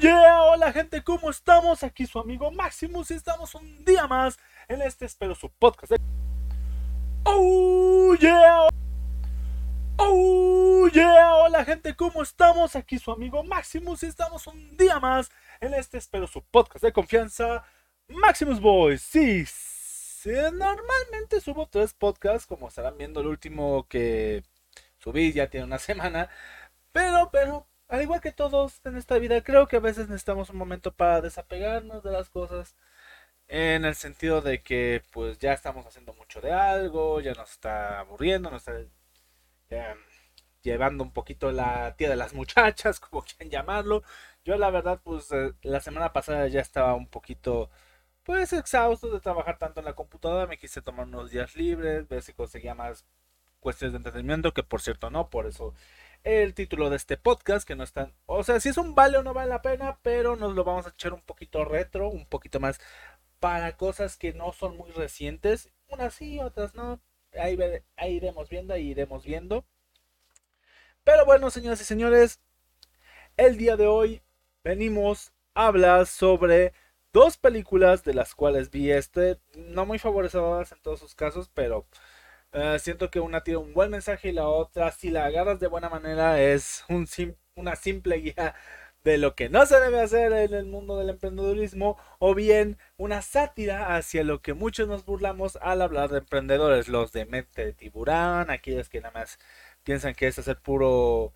[0.00, 1.82] yeah, hola gente, ¿cómo estamos?
[1.82, 5.92] Aquí su amigo Maximus y estamos un día más en este, espero su podcast.
[7.24, 8.68] Oh yeah,
[9.96, 12.76] oh yeah, hola gente, ¿cómo estamos?
[12.76, 15.30] Aquí su amigo Maximus y estamos un día más
[15.60, 17.64] en este, espero su podcast de confianza,
[18.08, 19.02] Maximus Boys.
[19.02, 19.44] Sí,
[20.30, 24.42] normalmente subo tres podcasts, como estarán viendo el último que
[24.98, 26.28] subí ya tiene una semana,
[26.92, 30.56] pero, pero al igual que todos en esta vida, creo que a veces necesitamos un
[30.58, 32.76] momento para desapegarnos de las cosas.
[33.48, 38.00] En el sentido de que pues ya estamos haciendo mucho de algo, ya nos está
[38.00, 38.84] aburriendo, nos está
[40.62, 44.02] llevando un poquito la tía de las muchachas, como quieran llamarlo.
[44.44, 47.70] Yo la verdad pues eh, la semana pasada ya estaba un poquito
[48.24, 52.22] pues exhausto de trabajar tanto en la computadora, me quise tomar unos días libres, ver
[52.22, 53.06] si conseguía más
[53.60, 55.74] cuestiones de entretenimiento, que por cierto no, por eso
[56.24, 59.22] el título de este podcast, que no están, o sea, si es un vale o
[59.22, 62.60] no vale la pena, pero nos lo vamos a echar un poquito retro, un poquito
[62.60, 62.80] más
[63.40, 67.00] para cosas que no son muy recientes, unas sí, otras no,
[67.38, 67.58] ahí,
[67.96, 69.64] ahí iremos viendo, ahí iremos viendo.
[71.04, 72.40] Pero bueno, señoras y señores,
[73.36, 74.22] el día de hoy
[74.64, 76.72] venimos a hablar sobre
[77.12, 81.86] dos películas de las cuales vi este, no muy favorecedoras en todos sus casos, pero
[82.52, 85.66] eh, siento que una tiene un buen mensaje y la otra, si la agarras de
[85.68, 87.06] buena manera, es un
[87.54, 88.54] una simple guía
[89.04, 93.22] de lo que no se debe hacer en el mundo del emprendedurismo o bien una
[93.22, 97.72] sátira hacia lo que muchos nos burlamos al hablar de emprendedores, los de mente de
[97.72, 99.38] tiburón, aquellos que nada más
[99.84, 101.32] piensan que es hacer puro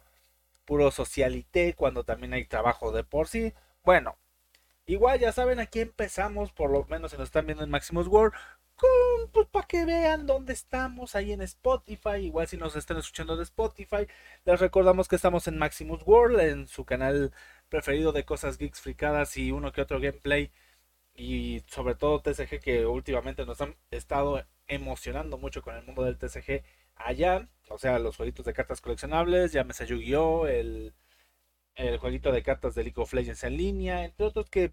[0.64, 3.54] puro socialité cuando también hay trabajo de por sí.
[3.84, 4.16] Bueno,
[4.86, 8.34] igual ya saben aquí empezamos, por lo menos se nos están viendo en Maximus World
[9.32, 12.16] pues para que vean dónde estamos ahí en Spotify.
[12.20, 14.06] Igual si nos están escuchando de Spotify,
[14.44, 17.32] les recordamos que estamos en Maximus World, en su canal
[17.68, 20.50] preferido de cosas geeks fricadas y uno que otro gameplay.
[21.14, 26.18] Y sobre todo TCG que últimamente nos han estado emocionando mucho con el mundo del
[26.18, 26.62] TCG
[26.96, 27.48] allá.
[27.68, 30.46] O sea, los jueguitos de cartas coleccionables, llámese Yu-Gi-Oh!
[30.46, 30.94] El,
[31.76, 34.72] el jueguito de cartas de League of Legends en línea, entre otros que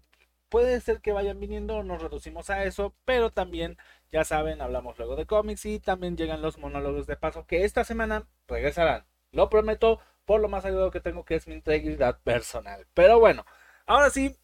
[0.50, 3.78] puede ser que vayan viniendo, nos reducimos a eso, pero también,
[4.12, 7.84] ya saben, hablamos luego de cómics y también llegan los monólogos de paso que esta
[7.84, 9.06] semana regresarán.
[9.32, 12.86] Lo prometo por lo más sagrado que tengo que es mi integridad personal.
[12.94, 13.46] Pero bueno,
[13.86, 14.36] ahora sí,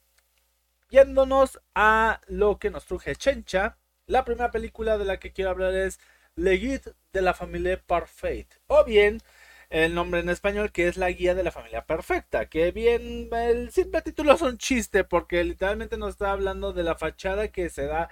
[0.90, 5.74] yéndonos a lo que nos truje Chencha, la primera película de la que quiero hablar
[5.74, 5.98] es
[6.36, 9.20] Le Guide de la familia Parfait, o bien
[9.70, 12.46] el nombre en español que es la guía de la familia perfecta.
[12.48, 16.96] Que bien, el simple título es un chiste porque literalmente nos está hablando de la
[16.96, 18.08] fachada que se da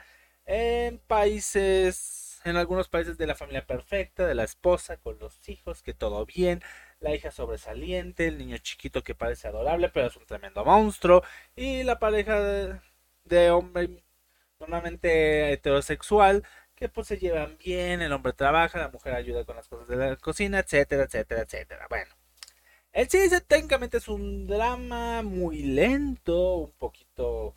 [0.47, 5.83] en países, en algunos países de la familia perfecta, de la esposa con los hijos,
[5.83, 6.63] que todo bien,
[7.01, 11.23] la hija sobresaliente, el niño chiquito que parece adorable pero es un tremendo monstruo
[11.57, 12.81] y la pareja de,
[13.25, 14.05] de hombre
[14.59, 16.45] normalmente heterosexual
[16.85, 19.97] que pues se llevan bien, el hombre trabaja, la mujer ayuda con las cosas de
[19.97, 21.87] la cocina, etcétera, etcétera, etcétera.
[21.89, 22.15] Bueno,
[22.93, 23.19] el sí
[23.49, 27.55] técnicamente es un drama muy lento, un poquito...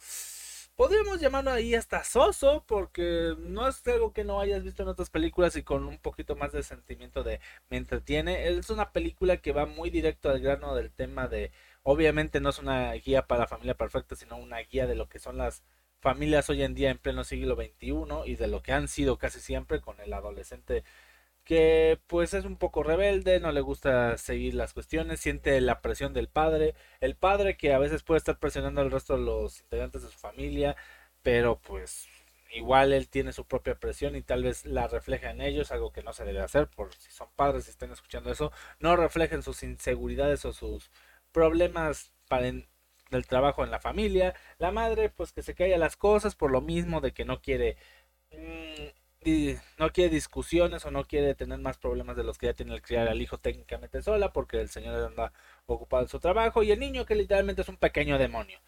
[0.78, 5.10] Podríamos llamarlo ahí hasta soso, porque no es algo que no hayas visto en otras
[5.10, 8.48] películas y con un poquito más de sentimiento de me entretiene.
[8.48, 11.52] Es una película que va muy directo al grano del tema de,
[11.84, 15.20] obviamente no es una guía para la familia perfecta, sino una guía de lo que
[15.20, 15.64] son las
[16.00, 19.40] familias hoy en día en pleno siglo XXI y de lo que han sido casi
[19.40, 20.84] siempre con el adolescente
[21.48, 26.14] que pues es un poco rebelde, no le gusta seguir las cuestiones, siente la presión
[26.14, 30.04] del padre, el padre que a veces puede estar presionando al resto de los integrantes
[30.04, 30.76] de su familia,
[31.24, 32.08] pero pues
[32.54, 36.04] igual él tiene su propia presión y tal vez la refleja en ellos, algo que
[36.04, 39.64] no se debe hacer, por si son padres y están escuchando eso, no reflejen sus
[39.64, 40.92] inseguridades o sus
[41.32, 42.48] problemas para
[43.12, 46.62] del trabajo en la familia, la madre pues que se calla las cosas por lo
[46.62, 47.78] mismo de que no quiere
[48.32, 48.98] mm,
[49.78, 52.82] no quiere discusiones o no quiere tener más problemas de los que ya tiene el
[52.82, 55.34] criar al hijo técnicamente sola porque el señor anda
[55.66, 58.60] ocupado en su trabajo y el niño que literalmente es un pequeño demonio.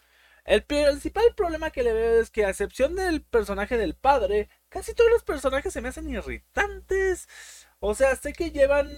[0.45, 4.93] El principal problema que le veo es que a excepción del personaje del padre, casi
[4.93, 7.27] todos los personajes se me hacen irritantes.
[7.79, 8.89] O sea, sé que llevan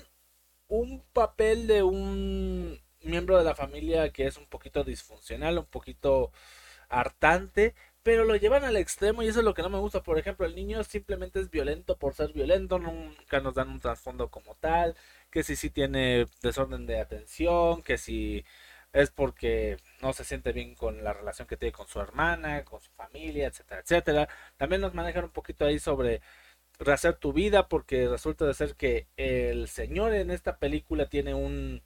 [0.67, 6.31] un papel de un miembro de la familia que es un poquito disfuncional, un poquito
[6.89, 10.03] hartante, pero lo llevan al extremo y eso es lo que no me gusta.
[10.03, 14.29] Por ejemplo, el niño simplemente es violento por ser violento, nunca nos dan un trasfondo
[14.29, 14.95] como tal,
[15.31, 18.45] que si sí tiene desorden de atención, que si
[18.93, 22.81] es porque no se siente bien con la relación que tiene con su hermana, con
[22.81, 24.29] su familia, etcétera, etcétera.
[24.57, 26.21] También nos manejan un poquito ahí sobre
[26.79, 31.81] rehacer tu vida porque resulta de ser que el señor en esta película tiene un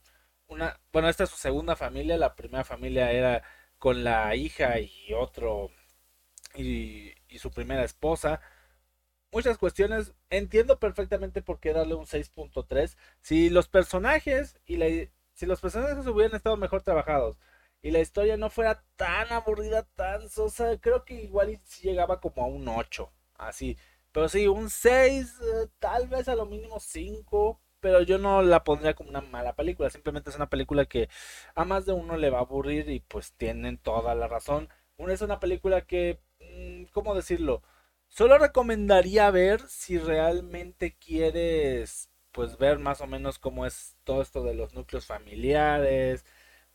[0.48, 3.44] una, bueno, esta es su segunda familia, la primera familia era
[3.80, 5.72] con la hija y otro
[6.56, 8.42] y, y su primera esposa.
[9.32, 10.14] Muchas cuestiones.
[10.30, 12.98] Entiendo perfectamente por qué darle un 6.3.
[13.22, 14.88] Si los personajes y la,
[15.34, 17.38] si los personajes hubieran estado mejor trabajados
[17.82, 22.48] y la historia no fuera tan aburrida, tan sosa, creo que igual llegaba como a
[22.48, 23.12] un 8.
[23.36, 23.78] Así.
[24.12, 28.64] Pero sí, un 6, eh, tal vez a lo mínimo 5 pero yo no la
[28.64, 31.08] pondría como una mala película, simplemente es una película que
[31.54, 34.70] a más de uno le va a aburrir y pues tienen toda la razón.
[34.98, 37.62] Es una película que, mm, ¿cómo decirlo?
[38.08, 44.44] Solo recomendaría ver si realmente quieres pues ver más o menos cómo es todo esto
[44.44, 46.26] de los núcleos familiares,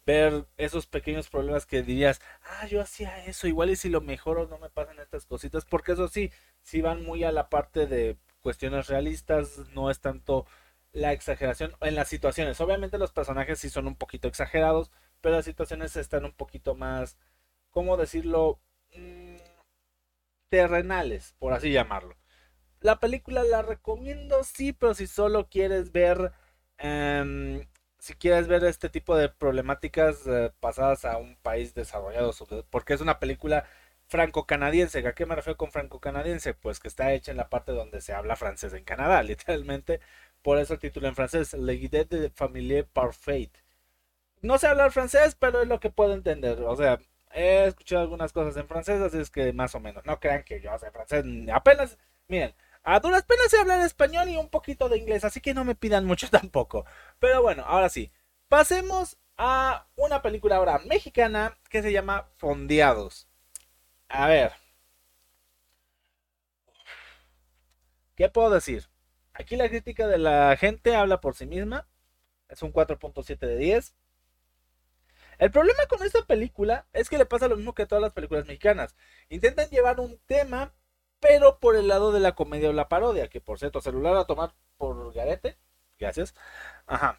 [0.06, 4.47] ver esos pequeños problemas que dirías, ah, yo hacía eso, igual y si lo mejoro
[4.47, 6.31] no me pasan estas cositas, porque eso sí,
[6.63, 10.47] sí van muy a la parte de cuestiones realistas, no es tanto
[10.93, 12.61] la exageración en las situaciones.
[12.61, 14.91] Obviamente los personajes sí son un poquito exagerados,
[15.21, 17.19] pero las situaciones están un poquito más,
[17.71, 18.61] ¿cómo decirlo?
[18.97, 19.37] Mm,
[20.49, 22.17] terrenales, por así llamarlo.
[22.81, 26.33] La película la recomiendo, sí, pero si solo quieres ver,
[26.79, 27.67] em,
[27.99, 32.33] si quieres ver este tipo de problemáticas eh, pasadas a un país desarrollado,
[32.71, 33.67] porque es una película
[34.09, 35.07] franco-canadiense.
[35.07, 36.55] ¿A qué me refiero con franco-canadiense?
[36.55, 40.01] Pues que está hecha en la parte donde se habla francés en Canadá, literalmente.
[40.43, 43.51] Por eso el título en francés, Le Guide de Famille Parfait.
[44.43, 46.63] No sé hablar francés, pero es lo que puedo entender.
[46.63, 46.99] O sea,
[47.33, 50.05] he escuchado algunas cosas en francés, así es que más o menos.
[50.07, 51.25] No crean que yo sé francés.
[51.53, 51.99] Apenas,
[52.29, 55.65] miren, a duras penas sé hablar español y un poquito de inglés, así que no
[55.65, 56.85] me pidan mucho tampoco.
[57.19, 58.11] Pero bueno, ahora sí.
[58.49, 63.29] Pasemos a una película ahora mexicana que se llama Fondeados.
[64.09, 64.53] A ver.
[68.17, 68.90] ¿Qué puedo decir?
[69.41, 71.89] Aquí la crítica de la gente habla por sí misma.
[72.51, 73.95] Es un 4.7 de 10.
[75.39, 78.13] El problema con esta película es que le pasa lo mismo que a todas las
[78.13, 78.95] películas mexicanas.
[79.31, 80.75] Intentan llevar un tema,
[81.21, 83.29] pero por el lado de la comedia o la parodia.
[83.29, 85.57] Que por cierto, celular a tomar por garete.
[85.99, 86.35] Gracias.
[86.87, 87.19] Ajá.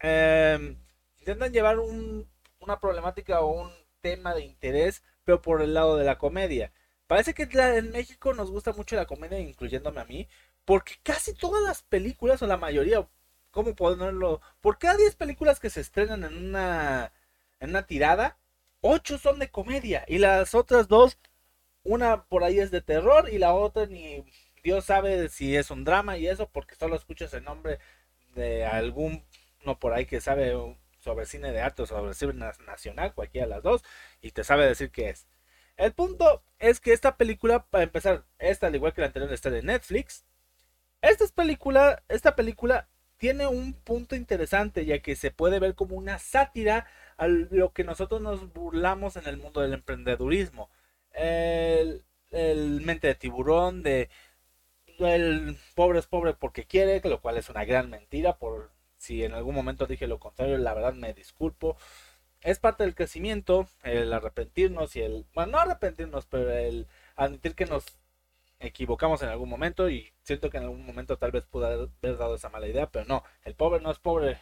[0.00, 0.78] Em,
[1.18, 3.70] intentan llevar una problemática o un
[4.00, 6.72] tema de interés, pero por el lado de la comedia.
[7.06, 10.28] Parece que en México nos gusta mucho la comedia, incluyéndome a mí,
[10.64, 13.06] porque casi todas las películas, o la mayoría,
[13.50, 14.40] ¿cómo ponerlo?
[14.60, 17.12] Por cada 10 películas que se estrenan en una,
[17.60, 18.38] en una tirada,
[18.80, 20.04] 8 son de comedia.
[20.08, 21.18] Y las otras dos,
[21.84, 24.24] una por ahí es de terror y la otra ni
[24.62, 27.78] Dios sabe si es un drama y eso, porque solo escuchas el nombre
[28.34, 29.24] de algún
[29.64, 30.54] no por ahí que sabe
[30.98, 32.34] sobre cine de arte o sobre cine
[32.66, 33.82] nacional, cualquiera de las dos,
[34.20, 35.26] y te sabe decir qué es.
[35.76, 39.50] El punto es que esta película, para empezar, esta al igual que la anterior está
[39.50, 40.24] de Netflix,
[41.02, 42.88] esta película,
[43.22, 47.84] tiene un punto interesante, ya que se puede ver como una sátira a lo que
[47.84, 50.70] nosotros nos burlamos en el mundo del emprendedurismo.
[51.12, 52.04] El,
[52.84, 54.10] mente de tiburón, de
[54.98, 58.38] el pobre es pobre porque quiere, lo cual es una gran mentira.
[58.38, 61.76] Por si en algún momento dije lo contrario, la verdad me disculpo.
[62.40, 67.66] Es parte del crecimiento, el arrepentirnos y el, bueno, no arrepentirnos, pero el admitir que
[67.66, 67.84] nos
[68.62, 72.36] equivocamos en algún momento y siento que en algún momento tal vez pude haber dado
[72.36, 74.40] esa mala idea, pero no, el pobre no es pobre,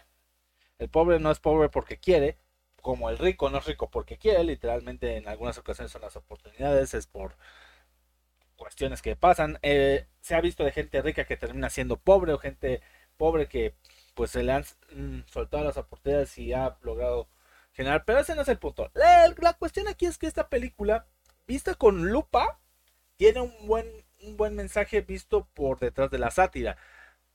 [0.78, 2.38] el pobre no es pobre porque quiere,
[2.82, 6.95] como el rico no es rico porque quiere, literalmente en algunas ocasiones son las oportunidades,
[6.95, 7.37] es por
[8.56, 12.38] cuestiones que pasan, eh, se ha visto de gente rica que termina siendo pobre o
[12.38, 12.83] gente
[13.16, 13.75] pobre que
[14.14, 14.64] pues se le han
[14.95, 17.28] mm, soltado las oportunidades y ha logrado
[17.73, 18.90] generar, pero ese no es el punto.
[18.95, 21.06] la cuestión aquí es que esta película,
[21.47, 22.59] vista con lupa,
[23.16, 23.87] tiene un buen
[24.23, 26.77] un buen mensaje visto por detrás de la sátira,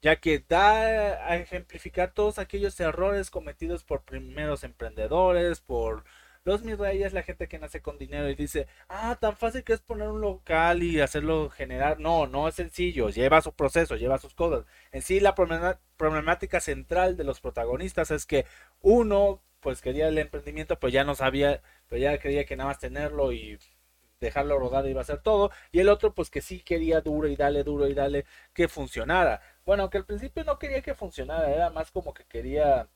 [0.02, 6.06] ya que da a ejemplificar todos aquellos errores cometidos por primeros emprendedores, por
[6.44, 9.74] los mis reyes, la gente que nace con dinero y dice, ah, tan fácil que
[9.74, 12.00] es poner un local y hacerlo generar.
[12.00, 14.66] No, no es sencillo, lleva su proceso, lleva sus cosas.
[14.92, 15.34] En sí, la
[15.98, 18.46] problemática central de los protagonistas es que
[18.82, 22.80] uno, pues quería el emprendimiento, pero ya no sabía, pero ya creía que nada más
[22.80, 23.58] tenerlo y
[24.20, 25.52] dejarlo rodar iba a ser todo.
[25.72, 29.42] Y el otro, pues que sí quería duro y dale, duro y dale, que funcionara.
[29.66, 32.90] Bueno, aunque al principio no quería que funcionara, era más como que quería,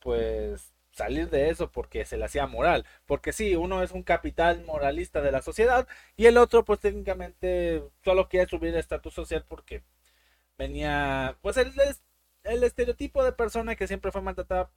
[0.00, 2.86] pues, salir de eso porque se le hacía moral.
[3.06, 7.82] Porque sí, uno es un capital moralista de la sociedad y el otro, pues técnicamente,
[8.04, 9.82] solo quiere subir el estatus social porque
[10.58, 11.72] venía, pues, el,
[12.44, 14.70] el estereotipo de persona que siempre fue maltratada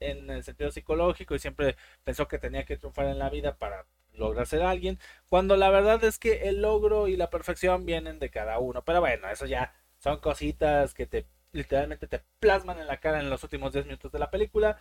[0.00, 3.86] en el sentido psicológico y siempre pensó que tenía que triunfar en la vida para
[4.18, 4.98] lograr ser alguien,
[5.28, 8.84] cuando la verdad es que el logro y la perfección vienen de cada uno.
[8.84, 13.30] Pero bueno, eso ya son cositas que te literalmente te plasman en la cara en
[13.30, 14.78] los últimos 10 minutos de la película.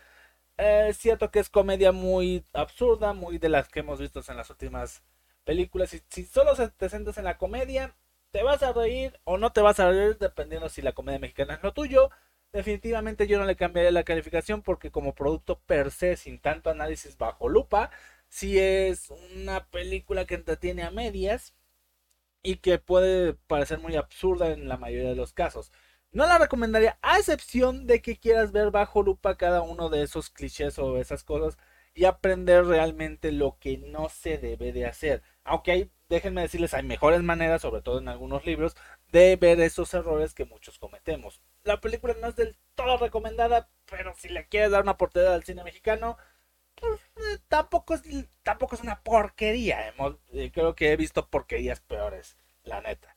[0.58, 4.50] Es cierto que es comedia muy absurda, muy de las que hemos visto en las
[4.50, 5.04] últimas
[5.44, 5.94] películas.
[5.94, 7.96] Y si solo te centras en la comedia,
[8.32, 11.56] te vas a reír o no te vas a reír, dependiendo si la comedia mexicana
[11.56, 12.10] es lo tuyo.
[12.54, 17.18] Definitivamente yo no le cambiaría la calificación porque como producto per se, sin tanto análisis
[17.18, 17.92] bajo lupa,
[18.30, 21.54] si es una película que entretiene a medias
[22.44, 25.72] y que puede parecer muy absurda en la mayoría de los casos.
[26.12, 30.30] No la recomendaría a excepción de que quieras ver bajo lupa cada uno de esos
[30.30, 31.58] clichés o esas cosas
[31.94, 35.24] y aprender realmente lo que no se debe de hacer.
[35.44, 38.76] Aunque hay, déjenme decirles, hay mejores maneras, sobre todo en algunos libros,
[39.12, 41.42] de ver esos errores que muchos cometemos.
[41.64, 45.44] La película no es del todo recomendada, pero si le quieres dar una oportunidad al
[45.44, 46.18] cine mexicano,
[47.48, 48.04] tampoco, es,
[48.44, 49.94] tampoco es una porquería.
[50.34, 53.16] Eh, creo que he visto porquerías peores, la neta.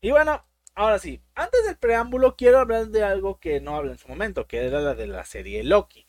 [0.00, 0.44] Y bueno,
[0.74, 4.46] ahora sí, antes del preámbulo quiero hablar de algo que no hablé en su momento,
[4.46, 6.06] que era la de la serie Loki.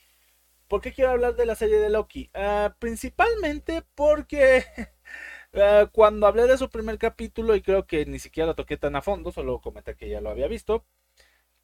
[0.67, 2.31] ¿Por qué quiero hablar de la serie de Loki?
[2.33, 4.65] Ah, principalmente porque
[5.53, 8.95] ah, cuando hablé de su primer capítulo, y creo que ni siquiera lo toqué tan
[8.95, 10.85] a fondo, solo comenté que ya lo había visto.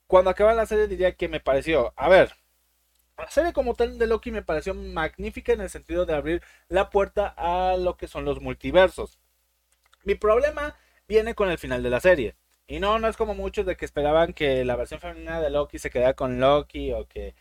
[0.07, 2.33] Cuando acaba la serie diría que me pareció, a ver,
[3.19, 6.89] la serie como tal de Loki me pareció magnífica en el sentido de abrir la
[6.89, 9.19] puerta a lo que son los multiversos.
[10.03, 10.75] Mi problema
[11.07, 12.35] viene con el final de la serie.
[12.67, 15.79] Y no, no es como muchos de que esperaban que la versión femenina de Loki
[15.79, 17.35] se quedara con Loki o que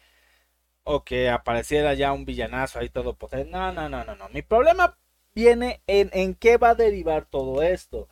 [0.85, 3.51] o que apareciera ya un villanazo ahí todo potente.
[3.51, 4.29] No, no, no, no, no.
[4.31, 4.97] Mi problema
[5.35, 8.09] viene en, en qué va a derivar todo esto.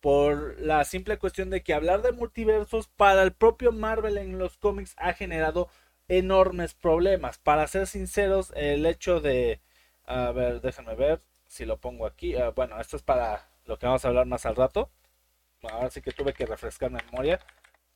[0.00, 4.58] Por la simple cuestión de que hablar de multiversos para el propio Marvel en los
[4.58, 5.68] cómics ha generado
[6.18, 7.38] enormes problemas.
[7.38, 9.60] Para ser sinceros, el hecho de...
[10.04, 12.36] A ver, déjenme ver si lo pongo aquí.
[12.36, 14.90] Ah, bueno, esto es para lo que vamos a hablar más al rato.
[15.62, 17.40] Ahora sí que tuve que refrescar la memoria.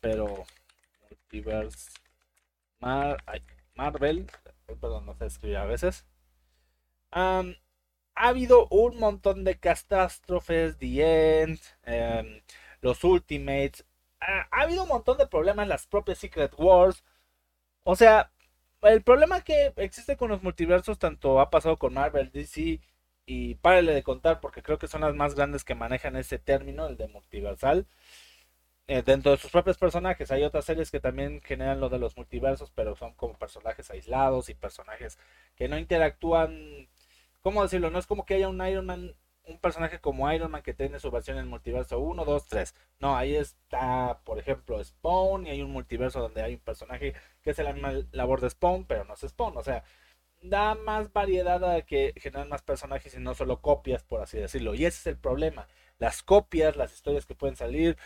[0.01, 0.45] Pero...
[1.11, 1.91] Multiverse...
[2.81, 3.23] Mar...
[3.75, 4.27] Marvel,
[4.81, 6.07] perdón, no sé escribir a veces.
[7.13, 7.43] ha
[8.15, 12.43] habido un montón de catástrofes, The End, em,
[12.81, 13.85] los Ultimates.
[14.21, 17.05] Ha, habido un montón de problemas en las propias Secret Wars.
[17.89, 18.33] O sea,
[18.83, 22.81] el problema que existe con los multiversos, tanto ha pasado con Marvel, DC
[23.27, 26.89] y párale de contar porque creo que son las más grandes que manejan ese término,
[26.89, 27.87] el de multiversal.
[28.89, 30.31] Eh, dentro de sus propios personajes.
[30.33, 34.49] Hay otras series que también generan lo de los multiversos, pero son como personajes aislados
[34.49, 35.19] y personajes
[35.57, 36.89] que no interactúan.
[37.43, 37.91] ¿Cómo decirlo?
[37.91, 39.15] No es como que haya un Iron Man,
[39.47, 42.75] un personaje como Iron Man que tiene su versión en multiverso 1, 2, 3.
[43.01, 47.51] No, ahí está, por ejemplo, Spawn y hay un multiverso donde hay un personaje que
[47.51, 49.57] es la misma labor de Spawn, pero no es Spawn.
[49.57, 49.85] O sea,
[50.43, 54.75] da más variedad a que generan más personajes y no solo copias, por así decirlo.
[54.75, 55.69] Y ese es el problema.
[55.99, 57.97] Las copias, las historias que pueden salir,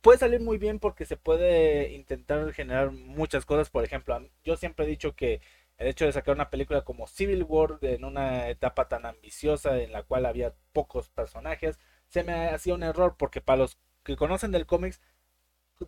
[0.00, 3.70] puede salir muy bien porque se puede intentar generar muchas cosas.
[3.70, 5.40] Por ejemplo, yo siempre he dicho que
[5.82, 9.92] el hecho de sacar una película como Civil War en una etapa tan ambiciosa en
[9.92, 14.52] la cual había pocos personajes, se me hacía un error porque para los que conocen
[14.52, 15.00] del cómics,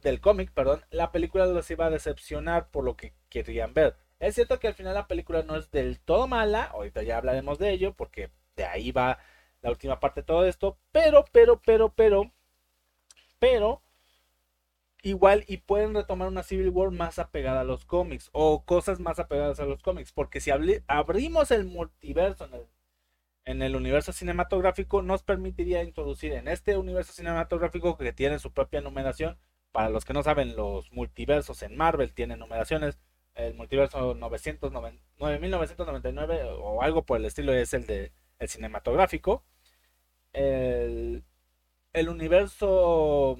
[0.02, 3.96] del cómic, perdón, la película los iba a decepcionar por lo que querían ver.
[4.18, 7.58] Es cierto que al final la película no es del todo mala, ahorita ya hablaremos
[7.58, 9.18] de ello porque de ahí va
[9.62, 12.32] la última parte de todo esto, pero, pero, pero, pero,
[13.38, 13.82] pero
[15.04, 19.18] igual y pueden retomar una Civil War más apegada a los cómics o cosas más
[19.18, 22.48] apegadas a los cómics, porque si abrimos el multiverso
[23.44, 28.80] en el, universo cinematográfico, nos permitiría introducir en este universo cinematográfico que tiene su propia
[28.80, 29.38] numeración.
[29.72, 32.98] Para los que no saben, los multiversos en Marvel tienen numeraciones.
[33.34, 39.44] El multiverso 9999 o algo por el estilo es el de el cinematográfico.
[40.32, 41.24] El,
[42.08, 43.38] universo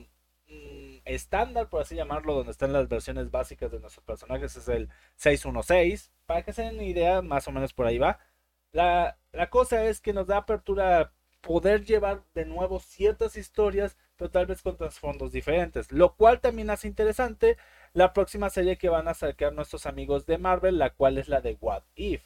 [1.05, 6.13] estándar, por así llamarlo, donde están las versiones básicas de nuestros personajes, es el 616.
[6.27, 8.19] Para que se den idea, más o menos por ahí va.
[8.73, 13.97] La, la cosa es que nos da apertura a poder llevar de nuevo ciertas historias,
[14.17, 15.93] pero tal vez con trasfondos diferentes.
[15.93, 17.59] Lo cual también hace interesante
[17.93, 21.41] la próxima serie que van a sacar nuestros amigos de Marvel, la cual es la
[21.41, 22.23] de What If.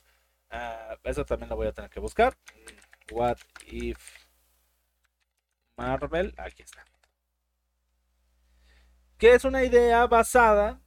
[0.51, 2.37] Ah, eso también lo voy a tener que buscar.
[3.13, 3.99] What If
[5.77, 6.85] Marvel, aquí está.
[9.19, 10.81] Que es una idea basada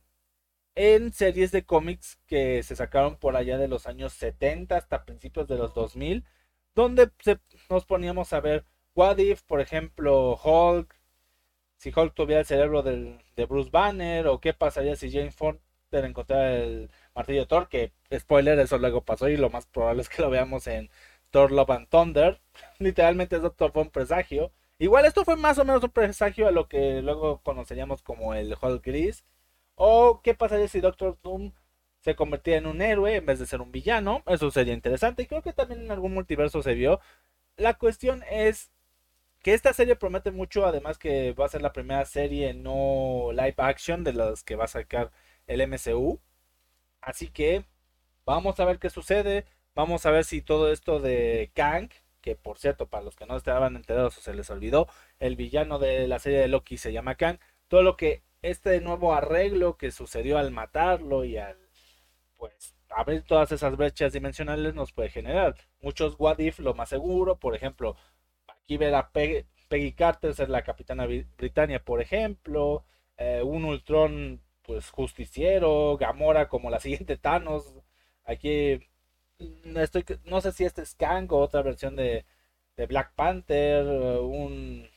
[0.76, 5.48] en series de cómics que se sacaron por allá de los años 70 hasta principios
[5.48, 6.26] de los 2000,
[6.76, 7.12] donde
[7.70, 10.96] nos poníamos a ver What If, por ejemplo, Hulk,
[11.78, 15.60] si Hulk tuviera el cerebro de Bruce Banner, o qué pasaría si James Fonda
[15.92, 20.10] encontrara el martillo de Thor, que spoiler, eso luego pasó y lo más probable es
[20.10, 20.90] que lo veamos en
[21.32, 22.42] Thor Love and Thunder.
[22.80, 24.54] Literalmente es Doctor un presagio.
[24.82, 28.58] Igual esto fue más o menos un presagio a lo que luego conoceríamos como el
[28.60, 29.24] Hulk Gris.
[29.76, 31.54] O qué pasaría si Doctor Doom
[32.00, 34.24] se convertía en un héroe en vez de ser un villano.
[34.26, 37.00] Eso sería interesante y creo que también en algún multiverso se vio.
[37.58, 38.72] La cuestión es
[39.44, 43.56] que esta serie promete mucho, además que va a ser la primera serie no live
[43.58, 45.12] action de las que va a sacar
[45.48, 46.20] el MCU.
[47.02, 47.66] Así que
[48.26, 49.46] vamos a ver qué sucede.
[49.76, 53.38] Vamos a ver si todo esto de Kang, que por cierto, para los que no
[53.38, 54.88] estaban enterados o se les olvidó,
[55.20, 57.40] el villano de la serie de Loki se llama Kang.
[57.68, 61.58] Todo lo que este nuevo arreglo que sucedió al matarlo y al
[62.38, 67.38] pues abrir todas esas brechas dimensionales nos puede generar muchos what if, lo más seguro,
[67.40, 67.96] por ejemplo,
[68.48, 72.86] aquí ver a Peggy Carter ser la capitana Britannia, por ejemplo,
[73.18, 77.74] eh, un Ultron pues justiciero, Gamora como la siguiente Thanos,
[78.26, 78.80] aquí
[79.76, 82.26] estoy no sé si este es Kang o otra versión de,
[82.88, 84.90] Black Panther, un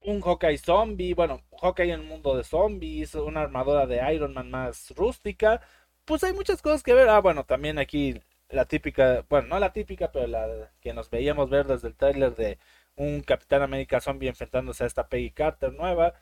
[0.00, 4.50] un Hawkeye zombie, bueno, Hawkeye en un mundo de zombies, una armadura de Iron Man
[4.50, 5.60] más rústica,
[6.04, 7.08] pues hay muchas cosas que ver.
[7.08, 11.50] Ah, bueno, también aquí la típica, bueno, no la típica, pero la que nos veíamos
[11.50, 12.58] ver desde el trailer de
[12.96, 16.14] un Capitán América zombie enfrentándose a esta Peggy Carter nueva.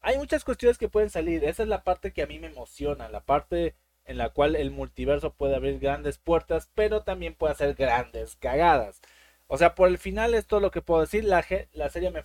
[0.00, 1.44] Hay muchas cuestiones que pueden salir.
[1.44, 4.70] Esa es la parte que a mí me emociona, la parte en la cual el
[4.70, 9.00] multiverso puede abrir grandes puertas, pero también puede hacer grandes cagadas.
[9.46, 11.24] O sea, por el final es todo lo que puedo decir.
[11.24, 12.22] La, la serie me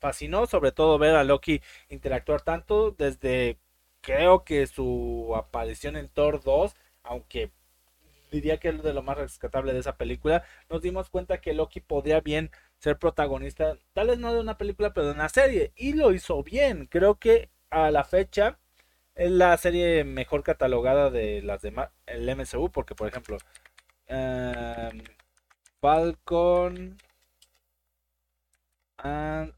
[0.00, 3.58] fascinó, sobre todo ver a Loki interactuar tanto desde
[4.00, 7.50] creo que su aparición en Thor 2, aunque
[8.30, 11.80] diría que es de lo más rescatable de esa película, nos dimos cuenta que Loki
[11.80, 15.94] podría bien ser protagonista, tal vez no de una película, pero de una serie, y
[15.94, 16.86] lo hizo bien.
[16.86, 18.58] Creo que a la fecha
[19.20, 23.36] es la serie mejor catalogada de las demás, el MCU, porque por ejemplo,
[24.06, 25.02] em,
[25.80, 26.96] Falcon,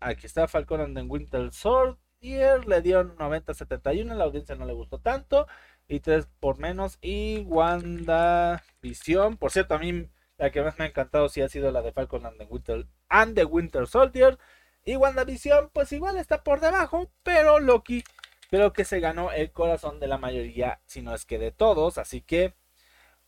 [0.01, 4.99] aquí está Falcon and the Winter Sword, le dio 90-71, la audiencia no le gustó
[4.99, 5.47] tanto.
[5.89, 6.99] Y 3 por menos.
[7.01, 9.37] Y Wanda Visión.
[9.37, 11.93] Por cierto, a mí la que más me ha encantado sí ha sido la de
[11.93, 14.39] Falcon and the Winter, and the Winter Soldier.
[14.85, 17.11] Y WandaVision, pues igual está por debajo.
[17.23, 18.05] Pero Loki
[18.53, 21.97] creo que se ganó el corazón de la mayoría, si no es que de todos.
[21.97, 22.55] Así que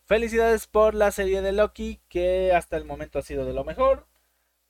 [0.05, 4.07] felicidades por la serie de Loki, que hasta el momento ha sido de lo mejor.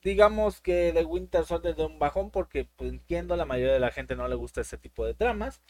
[0.02, 3.90] Digamos que de Winter Soldier de un bajón porque pues, entiendo la mayoría de la
[3.90, 5.60] gente no le gusta ese tipo de tramas.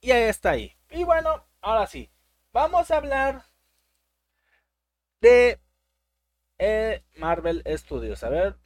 [0.00, 0.76] Y ahí está ahí.
[0.90, 2.10] Y bueno ahora sí
[2.52, 3.44] vamos a hablar
[5.20, 5.60] de
[6.58, 8.24] eh, Marvel Studios.
[8.24, 8.56] A ver.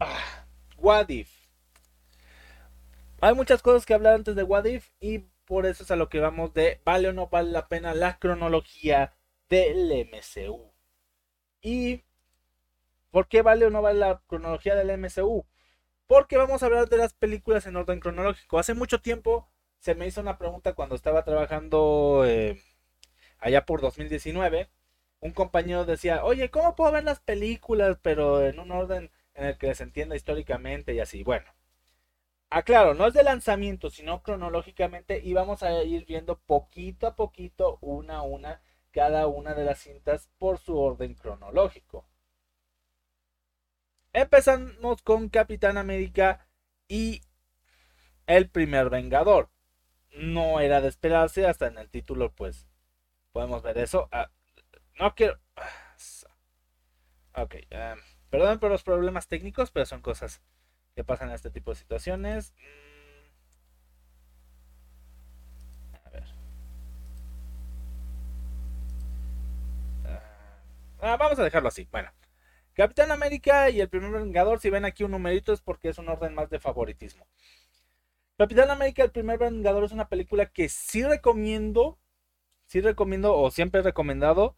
[0.00, 0.46] Ah,
[0.78, 1.35] What If
[3.26, 6.08] hay muchas cosas que hablar antes de What If y por eso es a lo
[6.08, 9.14] que vamos de vale o no vale la pena la cronología
[9.48, 10.72] del MCU
[11.60, 12.04] ¿Y
[13.10, 15.44] por qué vale o no vale la cronología del MCU?
[16.06, 18.58] Porque vamos a hablar de las películas en orden cronológico.
[18.58, 19.48] Hace mucho tiempo
[19.80, 22.60] se me hizo una pregunta cuando estaba trabajando eh,
[23.38, 24.70] allá por 2019.
[25.20, 29.58] Un compañero decía, oye, ¿cómo puedo ver las películas pero en un orden en el
[29.58, 31.24] que se entienda históricamente y así?
[31.24, 31.46] Bueno,
[32.50, 37.78] aclaro, no es de lanzamiento, sino cronológicamente y vamos a ir viendo poquito a poquito,
[37.80, 42.08] una a una, cada una de las cintas por su orden cronológico.
[44.12, 46.48] Empezamos con Capitán América
[46.88, 47.20] y
[48.26, 49.50] el primer Vengador.
[50.10, 52.66] No era de esperarse, hasta en el título pues
[53.32, 54.08] podemos ver eso.
[54.12, 54.30] Ah,
[54.98, 55.38] no quiero...
[57.34, 60.40] Ok, um, perdón por los problemas técnicos, pero son cosas
[60.96, 62.54] que pasan este tipo de situaciones.
[70.98, 71.86] Ah, vamos a dejarlo así.
[71.92, 72.10] Bueno.
[72.72, 76.08] Capitán América y el primer Vengador, si ven aquí un numerito es porque es un
[76.08, 77.26] orden más de favoritismo.
[78.36, 81.98] Capitán América, el primer Vengador es una película que sí recomiendo,
[82.66, 84.56] sí recomiendo o siempre he recomendado.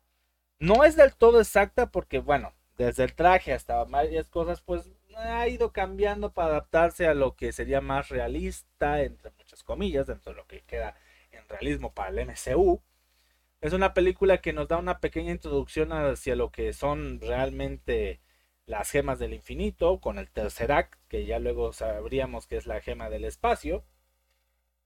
[0.59, 5.49] No es del todo exacta porque, bueno, desde el traje hasta varias cosas, pues ha
[5.49, 10.39] ido cambiando para adaptarse a lo que sería más realista, entre muchas comillas, dentro de
[10.39, 10.97] lo que queda
[11.33, 12.83] en realismo para el MCU.
[13.61, 18.21] Es una película que nos da una pequeña introducción hacia lo que son realmente
[18.67, 22.81] las gemas del infinito, con el tercer act, que ya luego sabríamos que es la
[22.81, 23.85] gema del espacio.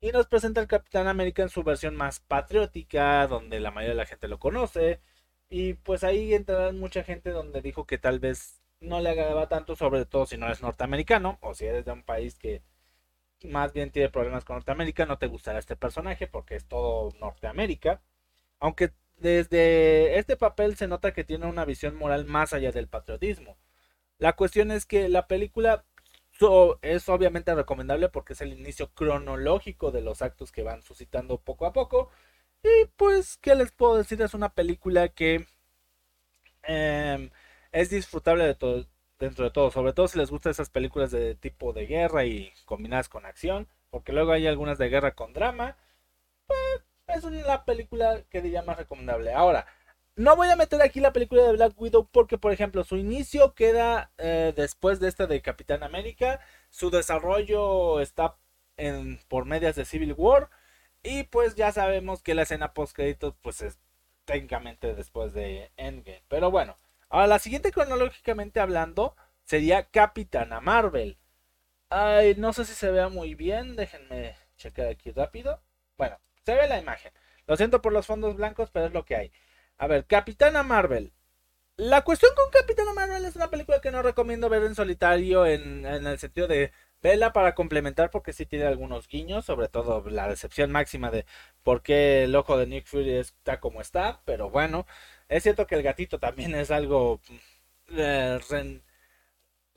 [0.00, 3.96] Y nos presenta el Capitán América en su versión más patriótica, donde la mayoría de
[3.96, 5.00] la gente lo conoce.
[5.48, 9.76] Y pues ahí entrará mucha gente donde dijo que tal vez no le agradaba tanto,
[9.76, 12.62] sobre todo si no eres norteamericano, o si eres de un país que
[13.44, 18.00] más bien tiene problemas con Norteamérica, no te gustará este personaje porque es todo Norteamérica.
[18.60, 23.56] Aunque desde este papel se nota que tiene una visión moral más allá del patriotismo.
[24.18, 25.84] La cuestión es que la película,
[26.82, 31.66] es obviamente recomendable porque es el inicio cronológico de los actos que van suscitando poco
[31.66, 32.10] a poco.
[32.62, 34.20] Y pues, ¿qué les puedo decir?
[34.22, 35.46] Es una película que
[36.64, 37.30] em,
[37.72, 38.86] es disfrutable de todo,
[39.18, 39.70] dentro de todo.
[39.70, 43.68] Sobre todo si les gustan esas películas de tipo de guerra y combinadas con acción.
[43.90, 45.76] Porque luego hay algunas de guerra con drama.
[46.46, 49.32] Pues es una película que diría más recomendable.
[49.32, 49.66] Ahora,
[50.16, 53.54] no voy a meter aquí la película de Black Widow porque, por ejemplo, su inicio
[53.54, 56.40] queda eh, después de esta de Capitán América.
[56.70, 58.36] Su desarrollo está
[58.76, 60.50] en, por medias de Civil War.
[61.02, 63.78] Y pues ya sabemos que la escena post créditos pues es
[64.24, 66.22] técnicamente después de Endgame.
[66.28, 66.76] Pero bueno,
[67.12, 71.18] ahora la siguiente cronológicamente hablando sería Capitana Marvel.
[71.90, 75.62] Ay, no sé si se vea muy bien, déjenme checar aquí rápido.
[75.96, 77.12] Bueno, se ve la imagen.
[77.46, 79.32] Lo siento por los fondos blancos, pero es lo que hay.
[79.78, 81.12] A ver, Capitana Marvel.
[81.76, 85.86] La cuestión con Capitana Marvel es una película que no recomiendo ver en solitario en,
[85.86, 86.72] el sentido de
[87.02, 91.26] verla para complementar porque sí tiene algunos guiños, sobre todo la decepción máxima de
[91.62, 94.86] por qué el ojo de Nick Fury está como está, pero bueno,
[95.32, 97.20] es cierto que el gatito también es algo
[97.90, 98.38] eh,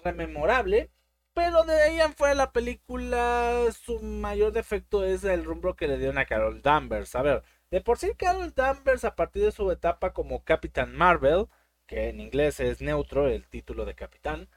[0.03, 0.91] rememorable,
[1.33, 5.97] pero de ahí en fuera la película su mayor defecto es el rumbo que le
[5.97, 7.15] dio a Carol Danvers.
[7.15, 11.47] A ver, de por sí, Carol Danvers, a partir de su etapa como Capitán Marvel,
[11.87, 14.49] que en inglés es neutro el título de capitán,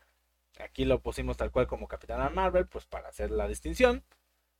[0.61, 4.05] aquí lo pusimos tal cual como Capitana Marvel, pues para hacer la distinción.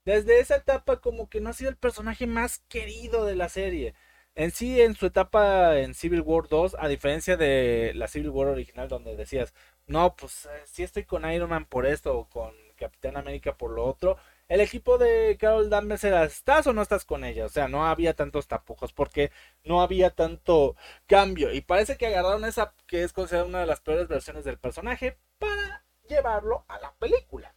[0.05, 3.95] Desde esa etapa como que no ha sido el personaje más querido de la serie.
[4.39, 8.47] En sí, en su etapa en Civil War 2, a diferencia de la Civil War
[8.47, 9.53] original donde decías,
[9.89, 13.73] no, pues eh, si estoy con Iron Man por esto o con Capitán América por
[13.73, 17.47] lo otro, el equipo de Carol Danvers era, ¿estás o no estás con ella?
[17.47, 19.33] O sea, no había tantos tapujos porque
[19.65, 20.77] no había tanto
[21.09, 21.53] cambio.
[21.53, 25.19] Y parece que agarraron esa que es considerada una de las peores versiones del personaje
[25.41, 27.57] para llevarlo a la película.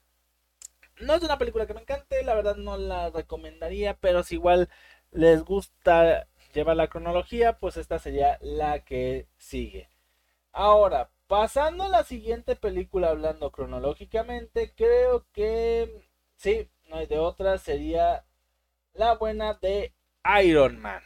[1.00, 4.67] No es una película que me encante, la verdad no la recomendaría, pero si igual
[5.12, 9.90] les gusta llevar la cronología, pues esta sería la que sigue.
[10.52, 16.04] Ahora, pasando a la siguiente película hablando cronológicamente, creo que
[16.36, 18.26] sí, no hay de otra, sería
[18.94, 19.94] la buena de
[20.44, 21.02] Iron Man.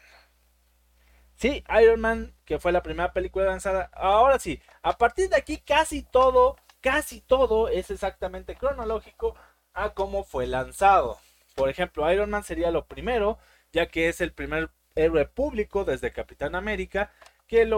[1.36, 3.92] Sí, Iron Man, que fue la primera película lanzada.
[3.94, 9.36] Ahora sí, a partir de aquí casi todo, casi todo es exactamente cronológico
[9.74, 11.20] a cómo fue lanzado.
[11.56, 13.38] Por ejemplo, Iron Man sería lo primero,
[13.72, 17.12] ya que es el primer héroe público desde Capitán América
[17.48, 17.70] que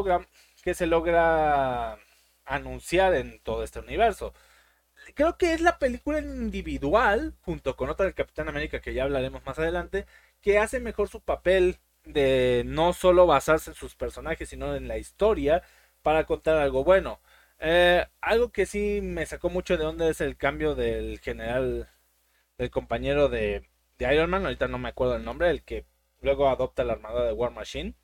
[0.64, 1.98] que se logra
[2.46, 4.34] anunciar en todo este universo
[5.14, 9.46] creo que es la película individual, junto con otra del Capitán América que ya hablaremos
[9.46, 10.06] más adelante,
[10.42, 14.98] que hace mejor su papel de no solo basarse en sus personajes, sino en la
[14.98, 15.64] historia
[16.02, 17.20] para contar algo bueno.
[17.60, 21.90] Eh, algo que sí me sacó mucho de onda es el cambio del general,
[22.58, 25.86] del compañero de, de Iron Man, ahorita no me acuerdo el nombre, el que
[26.22, 27.96] luego adopta la armadura de War Machine.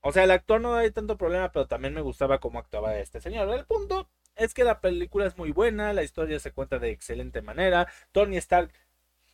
[0.00, 3.20] O sea, el actor no hay tanto problema, pero también me gustaba cómo actuaba este
[3.20, 3.52] señor.
[3.52, 7.42] El punto es que la película es muy buena, la historia se cuenta de excelente
[7.42, 7.88] manera.
[8.12, 8.72] Tony Stark,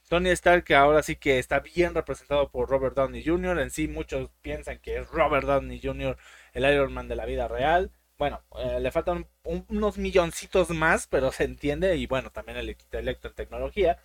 [0.09, 3.59] Tony Stark que ahora sí que está bien representado por Robert Downey Jr.
[3.61, 6.17] En sí muchos piensan que es Robert Downey Jr.
[6.55, 7.91] el Iron Man de la vida real.
[8.19, 9.27] Bueno, eh, le faltan
[9.69, 11.97] unos milloncitos más, pero se entiende.
[11.97, 13.99] Y bueno, también el intelecto en tecnología.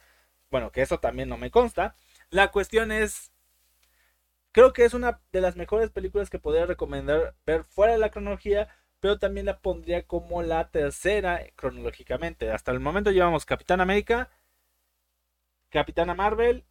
[0.49, 1.95] Bueno, que eso también no me consta.
[2.29, 3.31] La cuestión es
[4.57, 8.09] creo que es una de las mejores películas que podría recomendar ver fuera de la
[8.09, 8.67] cronología
[8.99, 12.49] pero también la pondría como la tercera cronológicamente.
[12.49, 14.31] Hasta el momento llevamos Capitán América,
[15.69, 16.65] Capitana Marvel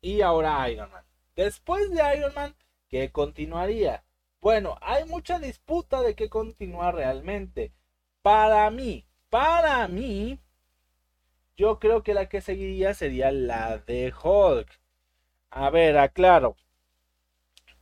[0.00, 1.04] y ahora Iron Man.
[1.36, 2.56] Después de Iron Man,
[2.88, 4.04] ¿qué continuaría?
[4.40, 7.74] Bueno, hay mucha disputa de qué continuar realmente.
[8.22, 10.40] Para mí, para mí,
[11.58, 14.80] yo creo que la que seguiría sería la de Hulk.
[15.50, 16.56] A ver, aclaro.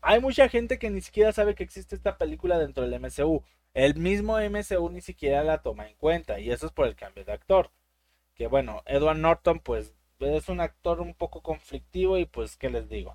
[0.00, 3.42] Hay mucha gente que ni siquiera sabe que existe esta película dentro del MCU.
[3.74, 7.24] El mismo MCU ni siquiera la toma en cuenta y eso es por el cambio
[7.24, 7.70] de actor.
[8.35, 12.88] Que bueno, Edward Norton pues es un actor un poco conflictivo y pues qué les
[12.88, 13.14] digo.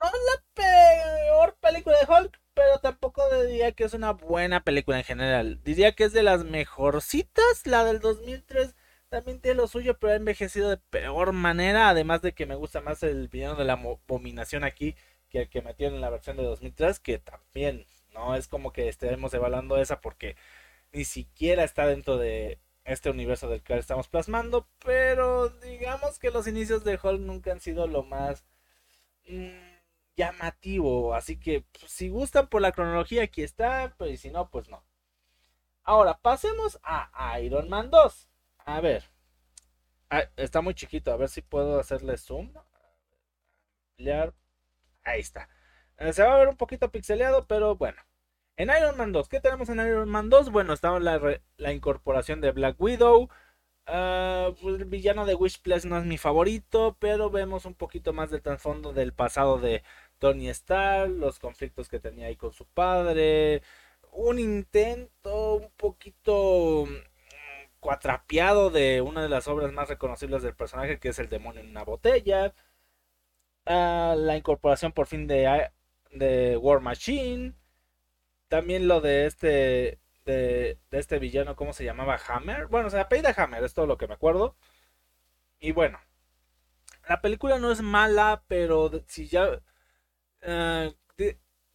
[0.00, 4.98] No es la peor película de Hulk, pero tampoco diría que es una buena película
[4.98, 5.60] en general.
[5.64, 8.74] Diría que es de las mejorcitas, la del 2003
[9.08, 11.88] también tiene lo suyo, pero ha envejecido de peor manera.
[11.88, 14.96] Además de que me gusta más el villano de la abominación aquí
[15.34, 18.88] que el que metieron en la versión de 2003, que también no es como que
[18.88, 20.36] estemos evaluando esa porque
[20.92, 24.68] ni siquiera está dentro de este universo del que estamos plasmando.
[24.84, 28.44] Pero digamos que los inicios de Hulk nunca han sido lo más
[29.28, 29.48] mm,
[30.16, 31.14] llamativo.
[31.14, 33.94] Así que pues, si gustan por la cronología, aquí está.
[33.98, 34.84] Pero si no, pues no.
[35.84, 38.28] Ahora pasemos a Iron Man 2.
[38.66, 39.04] A ver,
[40.10, 42.52] Ah, está muy chiquito, a ver si puedo hacerle zoom.
[45.04, 45.48] Ahí está.
[45.98, 48.02] Eh, se va a ver un poquito pixeleado, pero bueno.
[48.56, 50.50] En Iron Man 2, ¿qué tenemos en Iron Man 2?
[50.52, 53.28] Bueno, estaba la, incorporación de Black Widow.
[53.86, 58.12] Ah, pues, el villano de Wish Plus no es mi favorito, pero vemos un poquito
[58.12, 59.82] más del trasfondo del pasado de
[60.18, 63.62] Tony Stark, los conflictos que tenía ahí con su padre,
[64.12, 70.98] un intento un poquito mm, cuatrapeado de una de las obras más reconocibles del personaje,
[70.98, 72.54] que es el demonio en una botella,
[73.66, 75.70] la incorporación por fin de,
[76.12, 77.54] de War Machine,
[78.48, 82.18] también lo de este de, este villano, ¿cómo se llamaba?
[82.28, 82.66] Hammer.
[82.66, 84.56] Bueno, se apellida Hammer, es todo lo que me acuerdo.
[85.60, 86.00] Y bueno,
[87.08, 89.60] la película no es mala, pero si ya...
[90.42, 90.94] Eh,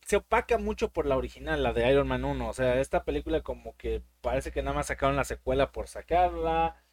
[0.06, 2.50] se opaca mucho por la original, la de Iron Man 1.
[2.50, 6.84] O sea, esta película como que parece que nada más sacaron la secuela por sacarla.